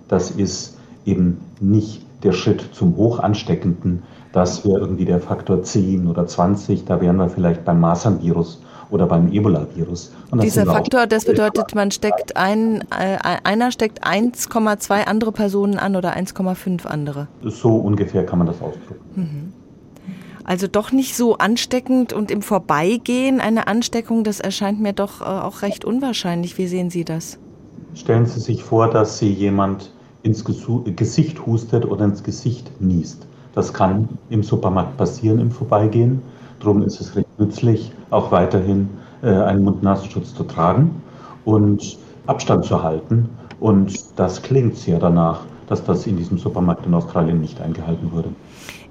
Das 0.08 0.32
ist 0.32 0.78
eben 1.06 1.40
nicht 1.60 2.06
der 2.24 2.32
Schritt 2.34 2.70
zum 2.74 2.96
Hochansteckenden. 2.98 4.04
Das 4.32 4.66
wäre 4.66 4.80
irgendwie 4.80 5.06
der 5.06 5.20
Faktor 5.20 5.64
10 5.64 6.08
oder 6.08 6.28
20. 6.28 6.86
Da 6.86 7.02
wären 7.02 7.18
wir 7.18 7.30
vielleicht 7.30 7.66
beim 7.66 7.80
Masern-Virus 7.80 8.62
oder 8.90 9.08
beim 9.08 9.32
Ebola-Virus. 9.32 10.12
Dieser 10.42 10.66
Faktor, 10.66 11.08
das 11.08 11.26
bedeutet, 11.26 11.74
man 11.74 11.92
steckt 11.92 12.36
ein, 12.36 12.82
äh, 12.92 13.18
einer 13.44 13.72
steckt 13.72 14.06
1,2 14.06 15.06
andere 15.06 15.32
Personen 15.32 15.78
an 15.78 15.96
oder 15.96 16.16
1,5 16.16 16.86
andere. 16.86 17.28
So 17.44 17.76
ungefähr 17.76 18.26
kann 18.26 18.40
man 18.40 18.48
das 18.48 18.62
ausdrücken. 18.62 18.96
Mhm. 19.16 19.54
Also 20.52 20.68
doch 20.68 20.92
nicht 20.92 21.16
so 21.16 21.38
ansteckend 21.38 22.12
und 22.12 22.30
im 22.30 22.42
Vorbeigehen 22.42 23.40
eine 23.40 23.68
Ansteckung, 23.68 24.26
das 24.26 24.42
erscheint 24.42 24.82
mir 24.82 24.92
doch 24.92 25.22
äh, 25.22 25.24
auch 25.24 25.62
recht 25.62 25.86
unwahrscheinlich. 25.86 26.58
Wie 26.58 26.68
sehen 26.68 26.90
Sie 26.90 27.06
das? 27.06 27.40
Stellen 27.94 28.26
Sie 28.26 28.42
sich 28.42 28.62
vor, 28.62 28.90
dass 28.90 29.18
Sie 29.18 29.30
jemand 29.32 29.94
ins 30.24 30.44
Gesicht 30.44 31.46
hustet 31.46 31.86
oder 31.86 32.04
ins 32.04 32.22
Gesicht 32.22 32.70
niest. 32.82 33.26
Das 33.56 33.74
kann 33.74 34.10
im 34.30 34.44
Supermarkt 34.44 34.98
passieren 34.98 35.40
im 35.40 35.52
Vorbeigehen. 35.52 36.22
Darum 36.60 36.82
ist 36.82 37.00
es 37.00 37.16
recht 37.16 37.40
nützlich, 37.40 37.94
auch 38.10 38.34
weiterhin 38.34 38.90
äh, 39.24 39.30
einen 39.30 39.64
Mund-Nasenschutz 39.64 40.36
zu 40.36 40.44
tragen 40.44 41.02
und 41.46 41.98
Abstand 42.28 42.66
zu 42.66 42.84
halten. 42.84 43.30
Und 43.62 43.98
das 44.18 44.42
klingt 44.42 44.76
sehr 44.76 45.00
danach, 45.00 45.46
dass 45.68 45.82
das 45.86 46.06
in 46.08 46.18
diesem 46.18 46.38
Supermarkt 46.38 46.86
in 46.86 46.94
Australien 46.94 47.40
nicht 47.40 47.62
eingehalten 47.62 48.12
wurde. 48.12 48.28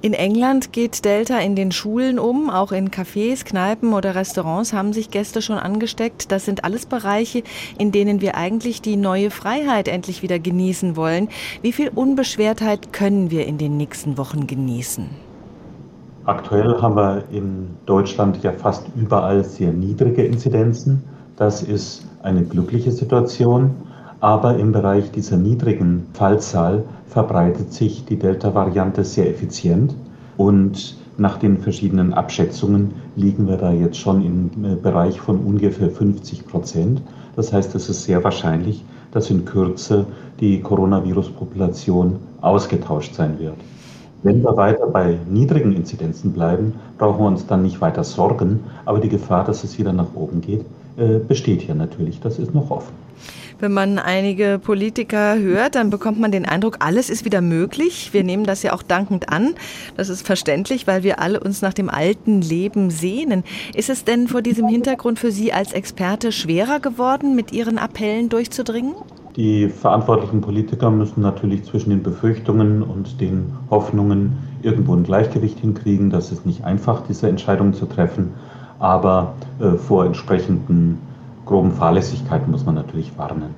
In 0.03 0.15
England 0.15 0.73
geht 0.73 1.05
Delta 1.05 1.41
in 1.41 1.55
den 1.55 1.73
Schulen 1.73 2.19
um, 2.19 2.49
auch 2.49 2.73
in 2.73 2.89
Cafés, 2.89 3.45
Kneipen 3.45 3.93
oder 3.93 4.15
Restaurants 4.15 4.73
haben 4.73 4.95
sich 4.95 5.11
Gäste 5.11 5.43
schon 5.43 5.59
angesteckt. 5.59 6.33
Das 6.33 6.47
sind 6.47 6.65
alles 6.65 6.87
Bereiche, 6.87 7.43
in 7.77 7.93
denen 7.93 8.23
wir 8.23 8.35
eigentlich 8.35 8.81
die 8.81 8.97
neue 8.97 9.31
Freiheit 9.31 9.89
endlich 9.89 10.23
wieder 10.23 10.39
genießen 10.39 10.97
wollen. 10.97 11.29
Wie 11.61 11.73
viel 11.73 11.91
Unbeschwertheit 11.95 12.95
können 12.95 13.31
wir 13.31 13.47
in 13.47 13.59
den 13.59 13.77
nächsten 13.77 14.17
Wochen 14.17 14.47
genießen? 14.47 15.05
Aktuell 16.25 16.81
haben 16.81 16.97
wir 16.97 17.25
in 17.31 17.69
Deutschland 17.85 18.43
ja 18.43 18.53
fast 18.53 18.87
überall 18.97 19.45
sehr 19.45 19.71
niedrige 19.71 20.25
Inzidenzen. 20.25 21.05
Das 21.37 21.63
ist 21.63 22.07
eine 22.23 22.43
glückliche 22.45 22.91
Situation. 22.91 23.75
Aber 24.21 24.59
im 24.59 24.73
Bereich 24.73 25.11
dieser 25.11 25.39
niedrigen 25.39 26.07
Fallzahl 26.13 26.85
verbreitet 27.09 27.73
sich 27.73 28.05
die 28.05 28.19
Delta-Variante 28.19 29.03
sehr 29.03 29.29
effizient. 29.31 29.95
Und 30.37 30.97
nach 31.17 31.39
den 31.39 31.59
verschiedenen 31.59 32.15
Abschätzungen 32.15 32.93
liegen 33.17 33.49
wir 33.49 33.57
da 33.57 33.73
jetzt 33.73 33.99
schon 33.99 34.25
im 34.25 34.65
äh, 34.65 34.75
Bereich 34.77 35.21
von 35.21 35.39
ungefähr 35.39 35.91
50 35.91 36.47
Prozent. 36.47 37.03
Das 37.37 37.53
heißt, 37.53 37.75
es 37.75 37.89
ist 37.89 38.05
sehr 38.05 38.23
wahrscheinlich, 38.23 38.85
dass 39.13 39.31
in 39.31 39.45
Kürze 39.45 40.07
die 40.39 40.61
Coronavirus-Population 40.61 42.17
ausgetauscht 42.41 43.15
sein 43.15 43.39
wird. 43.39 43.57
Wenn 44.23 44.43
wir 44.43 44.55
weiter 44.57 44.87
bei 44.87 45.19
niedrigen 45.31 45.73
Inzidenzen 45.73 46.33
bleiben, 46.33 46.75
brauchen 46.99 47.21
wir 47.21 47.29
uns 47.29 47.47
dann 47.47 47.63
nicht 47.63 47.81
weiter 47.81 48.05
sorgen. 48.05 48.61
Aber 48.85 49.01
die 49.01 49.09
Gefahr, 49.09 49.45
dass 49.45 49.65
es 49.65 49.79
wieder 49.79 49.95
nach 49.95 50.15
oben 50.15 50.43
geht, 50.43 50.65
äh, 50.99 51.19
besteht 51.19 51.63
hier 51.63 51.75
natürlich. 51.75 52.21
Das 52.21 52.39
ist 52.39 52.55
noch 52.55 52.71
offen. 52.71 52.93
Wenn 53.61 53.75
man 53.75 53.99
einige 53.99 54.59
Politiker 54.59 55.39
hört, 55.39 55.75
dann 55.75 55.91
bekommt 55.91 56.19
man 56.19 56.33
den 56.33 56.47
Eindruck, 56.47 56.79
alles 56.81 57.11
ist 57.11 57.27
wieder 57.27 57.43
möglich. 57.43 58.09
Wir 58.13 58.25
nehmen 58.25 58.45
das 58.45 58.63
ja 58.63 58.73
auch 58.73 58.83
dankend 58.83 59.29
an. 59.29 59.55
Das 59.99 60.09
ist 60.09 60.27
verständlich, 60.27 60.87
weil 60.87 61.03
wir 61.03 61.21
alle 61.21 61.41
uns 61.41 61.61
nach 61.61 61.75
dem 61.75 61.91
alten 61.91 62.41
Leben 62.41 62.91
sehnen. 62.91 63.45
Ist 63.75 63.91
es 63.91 64.05
denn 64.05 64.29
vor 64.29 64.41
diesem 64.41 64.67
Hintergrund 64.67 65.19
für 65.19 65.31
Sie 65.31 65.53
als 65.53 65.73
Experte 65.75 66.33
schwerer 66.33 66.81
geworden, 66.81 67.37
mit 67.37 67.53
Ihren 67.53 67.77
Appellen 67.77 68.31
durchzudringen? 68.31 68.95
Die 69.37 69.69
verantwortlichen 69.69 70.41
Politiker 70.41 70.91
müssen 70.91 71.21
natürlich 71.21 71.65
zwischen 71.65 71.91
den 71.91 72.03
Befürchtungen 72.03 72.83
und 72.83 73.21
den 73.21 73.53
Hoffnungen 73.69 74.39
irgendwo 74.63 74.95
ein 74.95 75.05
Gleichgewicht 75.05 75.59
hinkriegen. 75.61 76.09
Das 76.09 76.33
ist 76.33 76.47
nicht 76.47 76.65
einfach, 76.65 77.03
diese 77.07 77.29
Entscheidung 77.29 77.75
zu 77.75 77.85
treffen. 77.85 78.33
Aber 78.79 79.35
äh, 79.61 79.73
vor 79.73 80.07
entsprechenden 80.07 80.99
groben 81.51 81.73
Fahrlässigkeiten 81.73 82.53
muss 82.53 82.65
man 82.65 82.77
natürlich 82.77 83.19
warnen. 83.19 83.57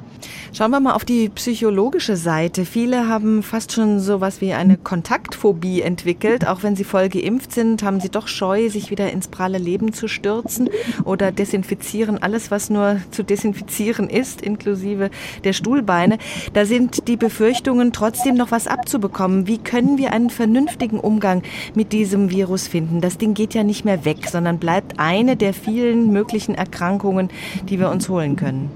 Schauen 0.53 0.71
wir 0.71 0.81
mal 0.81 0.93
auf 0.93 1.05
die 1.05 1.29
psychologische 1.29 2.17
Seite. 2.17 2.65
Viele 2.65 3.09
haben 3.09 3.43
fast 3.43 3.73
schon 3.73 4.01
so 4.01 4.21
was 4.21 4.41
wie 4.41 4.53
eine 4.53 4.77
Kontaktphobie 4.77 5.83
entwickelt. 5.83 6.47
Auch 6.47 6.63
wenn 6.63 6.77
sie 6.77 6.85
voll 6.85 7.09
geimpft 7.09 7.53
sind, 7.53 7.83
haben 7.83 8.01
sie 8.01 8.11
doch 8.11 8.29
Scheu, 8.29 8.69
sich 8.69 8.91
wieder 8.91 9.11
ins 9.11 9.29
pralle 9.29 9.59
Leben 9.59 9.93
zu 9.93 10.09
stürzen 10.09 10.69
oder 11.05 11.33
desinfizieren 11.33 12.23
alles, 12.23 12.51
was 12.51 12.71
nur 12.71 13.01
zu 13.11 13.23
desinfizieren 13.23 14.11
ist, 14.11 14.41
inklusive 14.41 15.11
der 15.45 15.53
Stuhlbeine. 15.53 16.19
Da 16.53 16.65
sind 16.65 17.09
die 17.09 17.17
Befürchtungen, 17.17 17.93
trotzdem 17.93 18.35
noch 18.35 18.51
was 18.51 18.67
abzubekommen. 18.67 19.47
Wie 19.47 19.59
können 19.59 19.99
wir 19.99 20.13
einen 20.13 20.31
vernünftigen 20.31 21.01
Umgang 21.01 21.43
mit 21.75 21.93
diesem 21.93 22.31
Virus 22.31 22.69
finden? 22.69 23.01
Das 23.01 23.19
Ding 23.19 23.35
geht 23.35 23.55
ja 23.55 23.65
nicht 23.65 23.85
mehr 23.85 24.05
weg, 24.05 24.29
sondern 24.31 24.59
bleibt 24.59 24.99
eine 24.99 25.37
der 25.37 25.55
vielen 25.55 26.13
möglichen 26.13 26.55
Erkrankungen, 26.55 27.31
die 27.69 27.79
wir 27.79 27.91
uns 27.91 28.09
holen 28.09 28.37
können. 28.37 28.71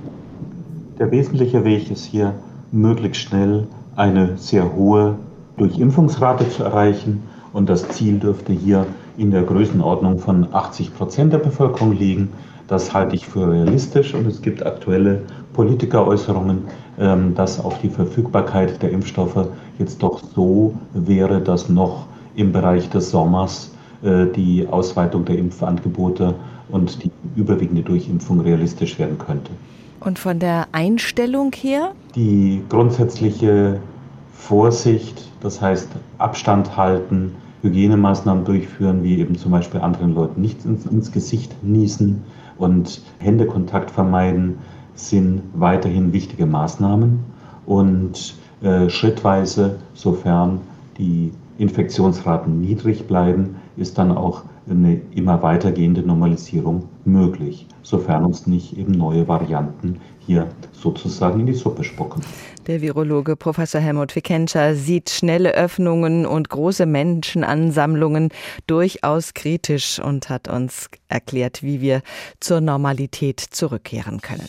Der 0.99 1.11
wesentliche 1.11 1.63
Weg 1.63 1.91
ist 1.91 2.07
hier, 2.07 2.33
möglichst 2.73 3.21
schnell 3.21 3.67
eine 3.97 4.39
sehr 4.39 4.75
hohe 4.75 5.17
Durchimpfungsrate 5.59 6.49
zu 6.49 6.65
erreichen. 6.65 7.23
Und 7.53 7.69
das 7.69 7.87
Ziel 7.91 8.19
dürfte 8.19 8.55
hier 8.55 8.87
in 9.19 9.31
der 9.31 9.43
Größenordnung 9.43 10.19
von 10.19 10.49
80 10.55 10.95
Prozent 10.95 11.35
der 11.35 11.39
Bevölkerung 11.39 11.93
liegen. 11.93 12.31
Das 12.67 12.95
halte 12.95 13.15
ich 13.15 13.27
für 13.27 13.53
realistisch 13.53 14.15
und 14.15 14.27
es 14.27 14.41
gibt 14.41 14.65
aktuelle 14.65 15.21
Politikeräußerungen, 15.53 16.63
ähm, 16.99 17.35
dass 17.35 17.63
auch 17.63 17.77
die 17.77 17.91
Verfügbarkeit 17.91 18.83
der 18.83 18.91
Impfstoffe 18.91 19.49
jetzt 19.79 20.03
doch 20.03 20.23
so 20.35 20.73
wäre, 20.95 21.43
dass 21.43 21.69
noch 21.69 22.07
im 22.37 22.53
Bereich 22.53 22.89
des 22.89 23.11
Sommers 23.11 23.71
äh, 24.03 24.25
die 24.35 24.67
Ausweitung 24.67 25.27
der 25.27 25.37
Impfangebote 25.37 26.35
und 26.71 27.05
die 27.05 27.11
überwiegende 27.37 27.83
Durchimpfung 27.83 28.41
realistisch 28.41 28.99
werden 28.99 29.19
könnte. 29.19 29.51
Und 30.07 30.21
von 30.21 30.38
der 30.38 30.69
Einstellung 30.71 31.53
her? 31.53 31.90
Die 32.14 32.62
grundsätzliche 32.69 33.81
Vorsicht, 34.33 35.29
das 35.40 35.61
heißt 35.61 35.88
Abstand 36.19 36.77
halten, 36.77 37.35
Hygienemaßnahmen 37.62 38.45
durchführen, 38.45 39.03
wie 39.03 39.19
eben 39.19 39.37
zum 39.37 39.51
Beispiel 39.51 39.81
anderen 39.81 40.14
Leuten 40.14 40.40
nicht 40.40 40.64
ins, 40.64 40.87
ins 40.87 41.11
Gesicht 41.11 41.53
niesen 41.64 42.23
und 42.57 43.03
Händekontakt 43.19 43.90
vermeiden, 43.90 44.59
sind 44.95 45.42
weiterhin 45.55 46.12
wichtige 46.12 46.47
Maßnahmen. 46.47 47.19
Und 47.66 48.37
äh, 48.62 48.88
schrittweise, 48.88 49.81
sofern 49.95 50.61
die 50.99 51.33
Infektionsraten 51.59 52.61
niedrig 52.61 53.09
bleiben, 53.09 53.57
ist 53.77 53.99
dann 53.99 54.16
auch 54.16 54.45
eine 54.68 55.00
immer 55.14 55.42
weitergehende 55.42 56.02
Normalisierung 56.02 56.88
möglich, 57.05 57.66
sofern 57.83 58.24
uns 58.24 58.46
nicht 58.46 58.76
eben 58.76 58.92
neue 58.92 59.29
Varianten 59.29 60.00
hier 60.18 60.48
sozusagen 60.72 61.40
in 61.40 61.46
die 61.46 61.55
Suppe 61.55 61.85
spucken. 61.85 62.22
Der 62.66 62.81
Virologe 62.81 63.37
Professor 63.37 63.81
Helmut 63.81 64.16
Wickentscher 64.16 64.74
sieht 64.74 65.11
schnelle 65.11 65.55
Öffnungen 65.55 66.26
und 66.26 66.48
große 66.48 66.85
Menschenansammlungen 66.85 68.31
durchaus 68.66 69.35
kritisch 69.35 70.00
und 70.00 70.29
hat 70.29 70.48
uns 70.48 70.88
erklärt, 71.09 71.62
wie 71.62 71.81
wir 71.81 72.02
zur 72.40 72.61
Normalität 72.61 73.38
zurückkehren 73.38 74.20
können. 74.20 74.48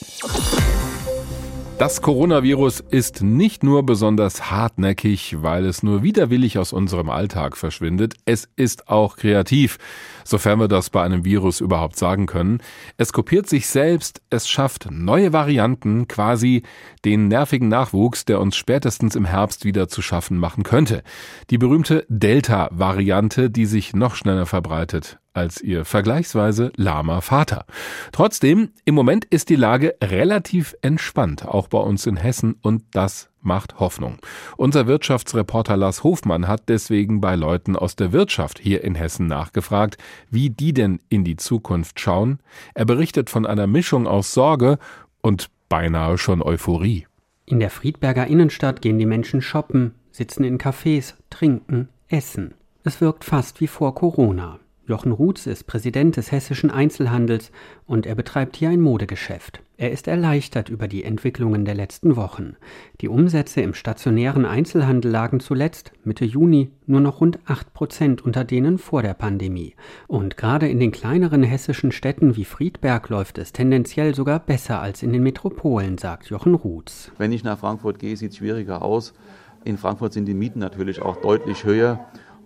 Das 1.79 2.01
Coronavirus 2.01 2.79
ist 2.89 3.21
nicht 3.21 3.61
nur 3.61 3.85
besonders 3.85 4.49
hartnäckig, 4.49 5.43
weil 5.43 5.63
es 5.63 5.83
nur 5.83 6.01
widerwillig 6.01 6.57
aus 6.57 6.73
unserem 6.73 7.11
Alltag 7.11 7.55
verschwindet, 7.55 8.15
es 8.25 8.49
ist 8.55 8.89
auch 8.89 9.15
kreativ, 9.15 9.77
sofern 10.29 10.59
wir 10.59 10.67
das 10.67 10.89
bei 10.89 11.03
einem 11.03 11.25
Virus 11.25 11.61
überhaupt 11.61 11.97
sagen 11.97 12.25
können. 12.25 12.59
Es 12.97 13.13
kopiert 13.13 13.47
sich 13.47 13.67
selbst, 13.67 14.21
es 14.29 14.47
schafft 14.47 14.89
neue 14.91 15.33
Varianten, 15.33 16.07
quasi 16.07 16.63
den 17.05 17.27
nervigen 17.27 17.69
Nachwuchs, 17.69 18.25
der 18.25 18.39
uns 18.39 18.55
spätestens 18.55 19.15
im 19.15 19.25
Herbst 19.25 19.65
wieder 19.65 19.87
zu 19.87 20.01
schaffen 20.01 20.37
machen 20.37 20.63
könnte. 20.63 21.03
Die 21.49 21.57
berühmte 21.57 22.05
Delta-Variante, 22.09 23.49
die 23.49 23.65
sich 23.65 23.95
noch 23.95 24.15
schneller 24.15 24.45
verbreitet 24.45 25.19
als 25.37 25.61
ihr 25.61 25.85
vergleichsweise 25.85 26.71
lahmer 26.75 27.21
Vater. 27.21 27.65
Trotzdem, 28.11 28.71
im 28.85 28.95
Moment 28.95 29.23
ist 29.23 29.49
die 29.49 29.55
Lage 29.55 29.95
relativ 30.03 30.75
entspannt, 30.81 31.45
auch 31.45 31.67
bei 31.67 31.77
uns 31.77 32.07
in 32.07 32.17
Hessen, 32.17 32.55
und 32.61 32.83
das 32.91 33.29
macht 33.47 33.79
Hoffnung. 33.79 34.19
Unser 34.57 34.85
Wirtschaftsreporter 34.85 35.75
Lars 35.75 36.03
Hofmann 36.03 36.47
hat 36.47 36.69
deswegen 36.69 37.19
bei 37.19 37.35
Leuten 37.35 37.75
aus 37.75 37.95
der 37.95 38.11
Wirtschaft 38.11 38.59
hier 38.59 38.83
in 38.83 38.93
Hessen 38.93 39.25
nachgefragt, 39.25 39.97
wie 40.29 40.51
die 40.51 40.73
denn 40.73 40.99
in 41.09 41.23
die 41.23 41.37
Zukunft 41.37 41.99
schauen. 41.99 42.39
Er 42.75 42.85
berichtet 42.85 43.31
von 43.31 43.47
einer 43.47 43.65
Mischung 43.65 44.05
aus 44.05 44.33
Sorge 44.33 44.77
und 45.21 45.49
beinahe 45.69 46.19
schon 46.19 46.43
Euphorie. 46.43 47.07
In 47.45 47.59
der 47.59 47.69
Friedberger 47.71 48.27
Innenstadt 48.27 48.81
gehen 48.81 48.99
die 48.99 49.05
Menschen 49.05 49.41
shoppen, 49.41 49.95
sitzen 50.11 50.43
in 50.43 50.57
Cafés, 50.57 51.13
trinken, 51.29 51.89
essen. 52.09 52.53
Es 52.83 53.01
wirkt 53.01 53.23
fast 53.23 53.61
wie 53.61 53.67
vor 53.67 53.95
Corona. 53.95 54.59
Jochen 54.85 55.11
Rutz 55.11 55.47
ist 55.47 55.67
Präsident 55.67 56.15
des 56.15 56.31
hessischen 56.31 56.71
Einzelhandels 56.71 57.51
und 57.85 58.05
er 58.05 58.15
betreibt 58.15 58.55
hier 58.55 58.69
ein 58.69 58.81
Modegeschäft. 58.81 59.61
Er 59.79 59.91
ist 59.91 60.07
erleichtert 60.07 60.69
über 60.69 60.87
die 60.87 61.03
Entwicklungen 61.03 61.63
der 61.63 61.75
letzten 61.75 62.15
Wochen. 62.15 62.55
Die 62.99 63.07
Umsätze 63.07 63.61
im 63.61 63.75
stationären 63.75 64.43
Einzelhandel 64.43 65.11
lagen 65.11 65.39
zuletzt, 65.39 65.91
Mitte 66.03 66.25
Juni, 66.25 66.71
nur 66.87 66.99
noch 66.99 67.21
rund 67.21 67.37
8 67.45 67.75
Prozent 67.75 68.25
unter 68.25 68.43
denen 68.43 68.79
vor 68.79 69.03
der 69.03 69.13
Pandemie. 69.13 69.75
Und 70.07 70.35
gerade 70.35 70.67
in 70.67 70.79
den 70.79 70.91
kleineren 70.91 71.43
hessischen 71.43 71.91
Städten 71.91 72.35
wie 72.35 72.43
Friedberg 72.43 73.07
läuft 73.09 73.37
es 73.37 73.53
tendenziell 73.53 74.15
sogar 74.15 74.39
besser 74.39 74.81
als 74.81 75.03
in 75.03 75.13
den 75.13 75.21
Metropolen, 75.21 75.99
sagt 75.99 76.25
Jochen 76.31 76.55
Rutz. 76.55 77.11
Wenn 77.19 77.31
ich 77.31 77.43
nach 77.43 77.59
Frankfurt 77.59 77.99
gehe, 77.99 78.17
sieht 78.17 78.31
es 78.31 78.37
schwieriger 78.37 78.81
aus. 78.81 79.13
In 79.63 79.77
Frankfurt 79.77 80.11
sind 80.11 80.25
die 80.25 80.33
Mieten 80.33 80.57
natürlich 80.57 81.03
auch 81.03 81.17
deutlich 81.17 81.65
höher 81.65 81.99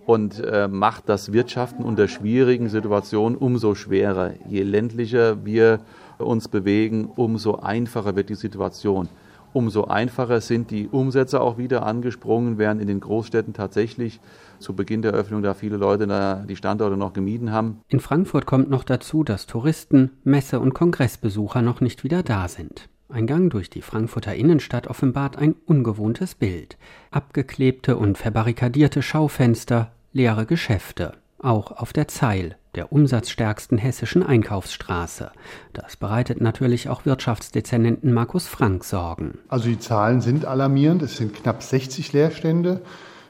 und 0.04 0.38
äh, 0.40 0.68
macht 0.68 1.08
das 1.08 1.32
Wirtschaften 1.32 1.82
unter 1.82 2.08
schwierigen 2.08 2.68
Situationen 2.68 3.38
umso 3.38 3.74
schwerer. 3.74 4.34
Je 4.46 4.64
ländlicher 4.64 5.46
wir 5.46 5.80
uns 6.26 6.48
bewegen, 6.48 7.10
umso 7.16 7.56
einfacher 7.56 8.16
wird 8.16 8.28
die 8.28 8.34
Situation. 8.34 9.08
Umso 9.52 9.84
einfacher 9.84 10.40
sind 10.40 10.70
die 10.70 10.88
Umsätze 10.88 11.40
auch 11.40 11.58
wieder 11.58 11.84
angesprungen, 11.84 12.56
während 12.56 12.80
in 12.80 12.88
den 12.88 13.00
Großstädten 13.00 13.52
tatsächlich 13.52 14.18
zu 14.58 14.74
Beginn 14.74 15.02
der 15.02 15.12
Öffnung 15.12 15.42
da 15.42 15.52
viele 15.52 15.76
Leute 15.76 16.46
die 16.48 16.56
Standorte 16.56 16.96
noch 16.96 17.12
gemieden 17.12 17.52
haben. 17.52 17.80
In 17.88 18.00
Frankfurt 18.00 18.46
kommt 18.46 18.70
noch 18.70 18.84
dazu, 18.84 19.24
dass 19.24 19.46
Touristen, 19.46 20.10
Messe- 20.24 20.60
und 20.60 20.72
Kongressbesucher 20.72 21.60
noch 21.60 21.80
nicht 21.82 22.02
wieder 22.02 22.22
da 22.22 22.48
sind. 22.48 22.88
Ein 23.10 23.26
Gang 23.26 23.50
durch 23.50 23.68
die 23.68 23.82
Frankfurter 23.82 24.34
Innenstadt 24.34 24.86
offenbart 24.86 25.36
ein 25.36 25.54
ungewohntes 25.66 26.34
Bild. 26.34 26.78
Abgeklebte 27.10 27.98
und 27.98 28.16
verbarrikadierte 28.16 29.02
Schaufenster, 29.02 29.92
leere 30.14 30.46
Geschäfte. 30.46 31.12
Auch 31.38 31.72
auf 31.72 31.92
der 31.92 32.08
Zeil, 32.08 32.56
der 32.74 32.92
umsatzstärksten 32.92 33.78
hessischen 33.78 34.22
Einkaufsstraße. 34.22 35.30
Das 35.72 35.96
bereitet 35.96 36.40
natürlich 36.40 36.88
auch 36.88 37.04
Wirtschaftsdezernenten 37.04 38.12
Markus 38.12 38.46
Frank 38.46 38.84
Sorgen. 38.84 39.38
Also 39.48 39.68
die 39.68 39.78
Zahlen 39.78 40.20
sind 40.20 40.44
alarmierend. 40.44 41.02
Es 41.02 41.16
sind 41.16 41.34
knapp 41.34 41.62
60 41.62 42.12
Leerstände. 42.12 42.80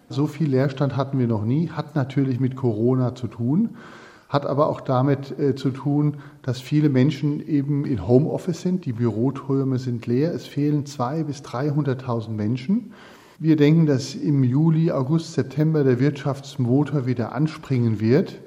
So 0.08 0.26
viel 0.26 0.48
Leerstand 0.48 0.96
hatten 0.96 1.18
wir 1.18 1.26
noch 1.26 1.44
nie. 1.44 1.70
Hat 1.70 1.96
natürlich 1.96 2.38
mit 2.40 2.56
Corona 2.56 3.14
zu 3.14 3.26
tun 3.26 3.76
hat 4.32 4.46
aber 4.46 4.68
auch 4.68 4.80
damit 4.80 5.38
äh, 5.38 5.54
zu 5.54 5.70
tun, 5.70 6.16
dass 6.40 6.58
viele 6.58 6.88
Menschen 6.88 7.46
eben 7.46 7.84
in 7.84 8.08
Homeoffice 8.08 8.62
sind. 8.62 8.86
Die 8.86 8.94
Büroträume 8.94 9.78
sind 9.78 10.06
leer. 10.06 10.32
Es 10.32 10.46
fehlen 10.46 10.84
200.000 10.84 11.24
bis 11.24 11.42
300.000 11.42 12.30
Menschen. 12.30 12.92
Wir 13.38 13.56
denken, 13.56 13.84
dass 13.84 14.14
im 14.14 14.42
Juli, 14.42 14.90
August, 14.90 15.34
September 15.34 15.84
der 15.84 16.00
Wirtschaftsmotor 16.00 17.04
wieder 17.04 17.34
anspringen 17.34 18.00
wird. 18.00 18.38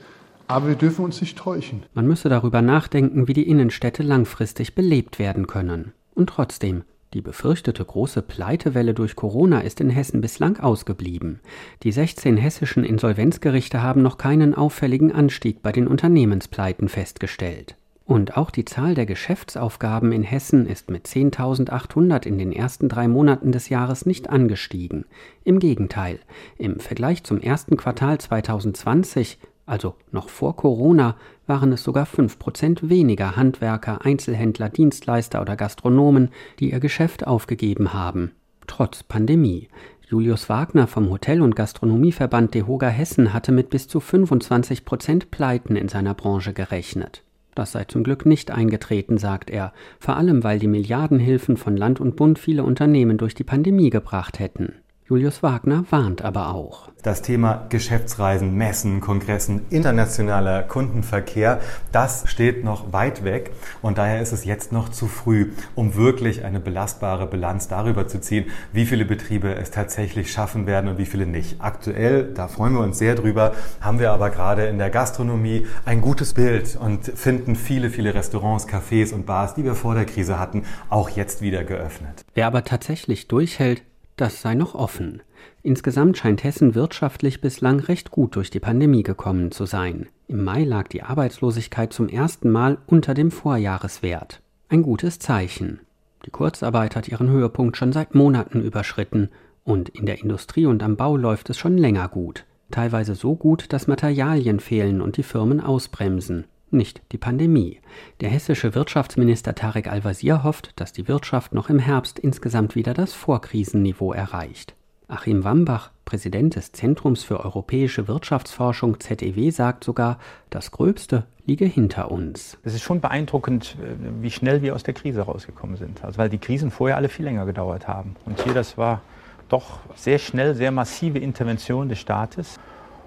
Aber 0.47 0.67
wir 0.67 0.75
dürfen 0.75 1.05
uns 1.05 1.21
nicht 1.21 1.37
täuschen. 1.37 1.83
Man 1.93 2.07
müsse 2.07 2.29
darüber 2.29 2.61
nachdenken, 2.61 3.27
wie 3.27 3.33
die 3.33 3.47
Innenstädte 3.47 4.03
langfristig 4.03 4.75
belebt 4.75 5.17
werden 5.17 5.47
können. 5.47 5.93
Und 6.13 6.29
trotzdem, 6.29 6.83
die 7.13 7.21
befürchtete 7.21 7.83
große 7.83 8.21
Pleitewelle 8.21 8.93
durch 8.93 9.15
Corona 9.15 9.61
ist 9.61 9.81
in 9.81 9.89
Hessen 9.89 10.21
bislang 10.21 10.59
ausgeblieben. 10.59 11.39
Die 11.83 11.91
16 11.91 12.37
hessischen 12.37 12.83
Insolvenzgerichte 12.83 13.81
haben 13.81 14.01
noch 14.01 14.17
keinen 14.17 14.53
auffälligen 14.53 15.11
Anstieg 15.11 15.63
bei 15.63 15.71
den 15.71 15.87
Unternehmenspleiten 15.87 16.89
festgestellt. 16.89 17.75
Und 18.05 18.37
auch 18.37 18.51
die 18.51 18.65
Zahl 18.65 18.93
der 18.93 19.07
Geschäftsaufgaben 19.07 20.11
in 20.11 20.21
Hessen 20.21 20.67
ist 20.67 20.91
mit 20.91 21.07
10.800 21.07 22.27
in 22.27 22.37
den 22.37 22.51
ersten 22.51 22.87
drei 22.87 23.07
Monaten 23.07 23.51
des 23.51 23.69
Jahres 23.69 24.05
nicht 24.05 24.29
angestiegen. 24.29 25.05
Im 25.43 25.57
Gegenteil, 25.57 26.19
im 26.57 26.79
Vergleich 26.79 27.23
zum 27.23 27.41
ersten 27.41 27.77
Quartal 27.77 28.19
2020 28.19 29.39
also 29.65 29.95
noch 30.11 30.29
vor 30.29 30.55
Corona, 30.55 31.15
waren 31.47 31.71
es 31.71 31.83
sogar 31.83 32.05
5% 32.05 32.89
weniger 32.89 33.35
Handwerker, 33.35 34.05
Einzelhändler, 34.05 34.69
Dienstleister 34.69 35.41
oder 35.41 35.55
Gastronomen, 35.55 36.29
die 36.59 36.71
ihr 36.71 36.79
Geschäft 36.79 37.25
aufgegeben 37.27 37.93
haben, 37.93 38.31
trotz 38.67 39.03
Pandemie. 39.03 39.69
Julius 40.07 40.49
Wagner 40.49 40.85
vom 40.85 41.09
Hotel- 41.09 41.41
und 41.41 41.55
Gastronomieverband 41.55 42.53
DEHOGA 42.53 42.89
Hessen 42.89 43.33
hatte 43.33 43.51
mit 43.51 43.71
bis 43.71 43.87
zu 43.87 43.99
25% 43.99 45.31
Pleiten 45.31 45.75
in 45.75 45.89
seiner 45.89 46.13
Branche 46.13 46.53
gerechnet. 46.53 47.23
Das 47.55 47.71
sei 47.71 47.85
zum 47.85 48.03
Glück 48.03 48.25
nicht 48.25 48.51
eingetreten, 48.51 49.17
sagt 49.17 49.49
er, 49.49 49.73
vor 49.99 50.17
allem 50.17 50.43
weil 50.43 50.59
die 50.59 50.67
Milliardenhilfen 50.67 51.57
von 51.57 51.75
Land 51.75 51.99
und 51.99 52.17
Bund 52.17 52.37
viele 52.37 52.63
Unternehmen 52.63 53.17
durch 53.17 53.33
die 53.33 53.45
Pandemie 53.45 53.89
gebracht 53.89 54.39
hätten. 54.39 54.73
Julius 55.07 55.43
Wagner 55.43 55.85
warnt 55.91 56.23
aber 56.23 56.55
auch. 56.55 56.89
Das 57.03 57.21
Thema 57.21 57.67
Geschäftsreisen, 57.69 58.55
Messen, 58.55 59.01
Kongressen, 59.01 59.61
internationaler 59.69 60.63
Kundenverkehr, 60.63 61.59
das 61.91 62.23
steht 62.25 62.63
noch 62.63 62.91
weit 62.91 63.23
weg 63.23 63.51
und 63.83 63.99
daher 63.99 64.19
ist 64.19 64.31
es 64.31 64.45
jetzt 64.45 64.71
noch 64.71 64.89
zu 64.89 65.05
früh, 65.05 65.51
um 65.75 65.93
wirklich 65.93 66.43
eine 66.43 66.59
belastbare 66.59 67.27
Bilanz 67.27 67.67
darüber 67.67 68.07
zu 68.07 68.19
ziehen, 68.19 68.45
wie 68.73 68.87
viele 68.87 69.05
Betriebe 69.05 69.53
es 69.53 69.69
tatsächlich 69.69 70.31
schaffen 70.31 70.65
werden 70.65 70.89
und 70.89 70.97
wie 70.97 71.05
viele 71.05 71.27
nicht. 71.27 71.61
Aktuell, 71.61 72.33
da 72.33 72.47
freuen 72.47 72.73
wir 72.73 72.81
uns 72.81 72.97
sehr 72.97 73.13
drüber, 73.13 73.53
haben 73.81 73.99
wir 73.99 74.11
aber 74.11 74.31
gerade 74.31 74.65
in 74.65 74.79
der 74.79 74.89
Gastronomie 74.89 75.67
ein 75.85 76.01
gutes 76.01 76.33
Bild 76.33 76.75
und 76.81 77.05
finden 77.05 77.55
viele, 77.55 77.91
viele 77.91 78.15
Restaurants, 78.15 78.67
Cafés 78.67 79.13
und 79.13 79.27
Bars, 79.27 79.53
die 79.53 79.65
wir 79.65 79.75
vor 79.75 79.93
der 79.93 80.05
Krise 80.05 80.39
hatten, 80.39 80.63
auch 80.89 81.09
jetzt 81.09 81.43
wieder 81.43 81.63
geöffnet. 81.63 82.25
Wer 82.33 82.47
aber 82.47 82.63
tatsächlich 82.63 83.27
durchhält, 83.27 83.83
das 84.15 84.41
sei 84.41 84.55
noch 84.55 84.75
offen. 84.75 85.21
Insgesamt 85.61 86.17
scheint 86.17 86.43
Hessen 86.43 86.75
wirtschaftlich 86.75 87.41
bislang 87.41 87.79
recht 87.79 88.11
gut 88.11 88.35
durch 88.35 88.49
die 88.49 88.59
Pandemie 88.59 89.03
gekommen 89.03 89.51
zu 89.51 89.65
sein. 89.65 90.07
Im 90.27 90.43
Mai 90.43 90.63
lag 90.63 90.87
die 90.87 91.03
Arbeitslosigkeit 91.03 91.93
zum 91.93 92.07
ersten 92.07 92.49
Mal 92.49 92.77
unter 92.87 93.13
dem 93.13 93.31
Vorjahreswert. 93.31 94.41
Ein 94.69 94.81
gutes 94.81 95.19
Zeichen. 95.19 95.79
Die 96.25 96.31
Kurzarbeit 96.31 96.95
hat 96.95 97.07
ihren 97.07 97.29
Höhepunkt 97.29 97.77
schon 97.77 97.93
seit 97.93 98.15
Monaten 98.15 98.61
überschritten 98.61 99.29
und 99.63 99.89
in 99.89 100.05
der 100.05 100.21
Industrie 100.21 100.65
und 100.65 100.81
am 100.81 100.95
Bau 100.95 101.17
läuft 101.17 101.49
es 101.49 101.57
schon 101.57 101.77
länger 101.77 102.07
gut. 102.07 102.45
Teilweise 102.71 103.15
so 103.15 103.35
gut, 103.35 103.71
dass 103.73 103.87
Materialien 103.87 104.59
fehlen 104.59 105.01
und 105.01 105.17
die 105.17 105.23
Firmen 105.23 105.61
ausbremsen 105.61 106.45
nicht 106.75 107.01
die 107.11 107.17
Pandemie. 107.17 107.79
Der 108.21 108.29
hessische 108.29 108.75
Wirtschaftsminister 108.75 109.55
Tarek 109.55 109.87
Al-Wazir 109.87 110.43
hofft, 110.43 110.79
dass 110.79 110.93
die 110.93 111.07
Wirtschaft 111.07 111.53
noch 111.53 111.69
im 111.69 111.79
Herbst 111.79 112.19
insgesamt 112.19 112.75
wieder 112.75 112.93
das 112.93 113.13
Vorkrisenniveau 113.13 114.13
erreicht. 114.13 114.75
Achim 115.07 115.43
Wambach, 115.43 115.91
Präsident 116.03 116.55
des 116.55 116.71
Zentrums 116.71 117.23
für 117.23 117.39
europäische 117.39 118.07
Wirtschaftsforschung 118.07 118.99
ZEW, 118.99 119.51
sagt 119.51 119.83
sogar, 119.83 120.17
das 120.49 120.71
Gröbste 120.71 121.25
liege 121.45 121.65
hinter 121.65 122.09
uns. 122.09 122.57
Es 122.63 122.73
ist 122.73 122.81
schon 122.81 123.01
beeindruckend, 123.01 123.77
äh, 123.81 124.21
wie 124.21 124.31
schnell 124.31 124.61
wir 124.63 124.73
aus 124.73 124.83
der 124.83 124.95
Krise 124.95 125.21
rausgekommen 125.21 125.77
sind. 125.77 126.03
Also 126.03 126.17
weil 126.17 126.29
die 126.29 126.39
Krisen 126.39 126.71
vorher 126.71 126.97
alle 126.97 127.09
viel 127.09 127.25
länger 127.25 127.45
gedauert 127.45 127.87
haben. 127.87 128.15
Und 128.25 128.41
hier, 128.41 128.53
das 128.53 128.77
war 128.77 129.01
doch 129.49 129.79
sehr 129.95 130.17
schnell, 130.17 130.55
sehr 130.55 130.71
massive 130.71 131.19
Intervention 131.19 131.87
des 131.87 131.99
Staates. 131.99 132.59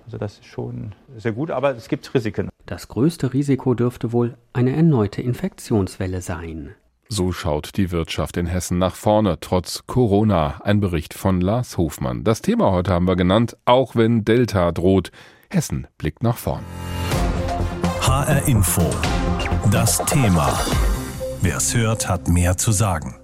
Also 0.07 0.19
das 0.19 0.35
ist 0.35 0.47
schon 0.47 0.95
sehr 1.17 1.33
gut, 1.33 1.51
aber 1.51 1.77
es 1.77 1.89
gibt 1.89 2.15
Risiken. 2.15 2.49
Das 2.69 2.89
größte 2.89 3.33
Risiko 3.33 3.73
dürfte 3.73 4.13
wohl 4.13 4.37
eine 4.53 4.77
erneute 4.77 5.23
Infektionswelle 5.23 6.21
sein. 6.21 6.75
So 7.09 7.33
schaut 7.33 7.79
die 7.79 7.91
Wirtschaft 7.91 8.37
in 8.37 8.45
Hessen 8.45 8.77
nach 8.77 8.95
vorne, 8.95 9.39
trotz 9.41 9.85
Corona. 9.87 10.61
Ein 10.65 10.79
Bericht 10.79 11.15
von 11.15 11.41
Lars 11.41 11.79
Hofmann. 11.79 12.25
Das 12.25 12.43
Thema 12.43 12.71
heute 12.71 12.93
haben 12.93 13.09
wir 13.09 13.17
genannt, 13.17 13.57
auch 13.65 13.97
wenn 13.97 14.23
Delta 14.23 14.71
droht. 14.71 15.13
Hessen 15.49 15.87
blickt 15.97 16.23
nach 16.23 16.37
vorn. 16.37 16.63
HR 18.03 18.47
Info. 18.47 18.85
Das 19.71 20.05
Thema. 20.05 20.53
Wer 21.41 21.57
es 21.57 21.75
hört, 21.75 22.07
hat 22.07 22.29
mehr 22.29 22.59
zu 22.59 22.73
sagen. 22.73 23.19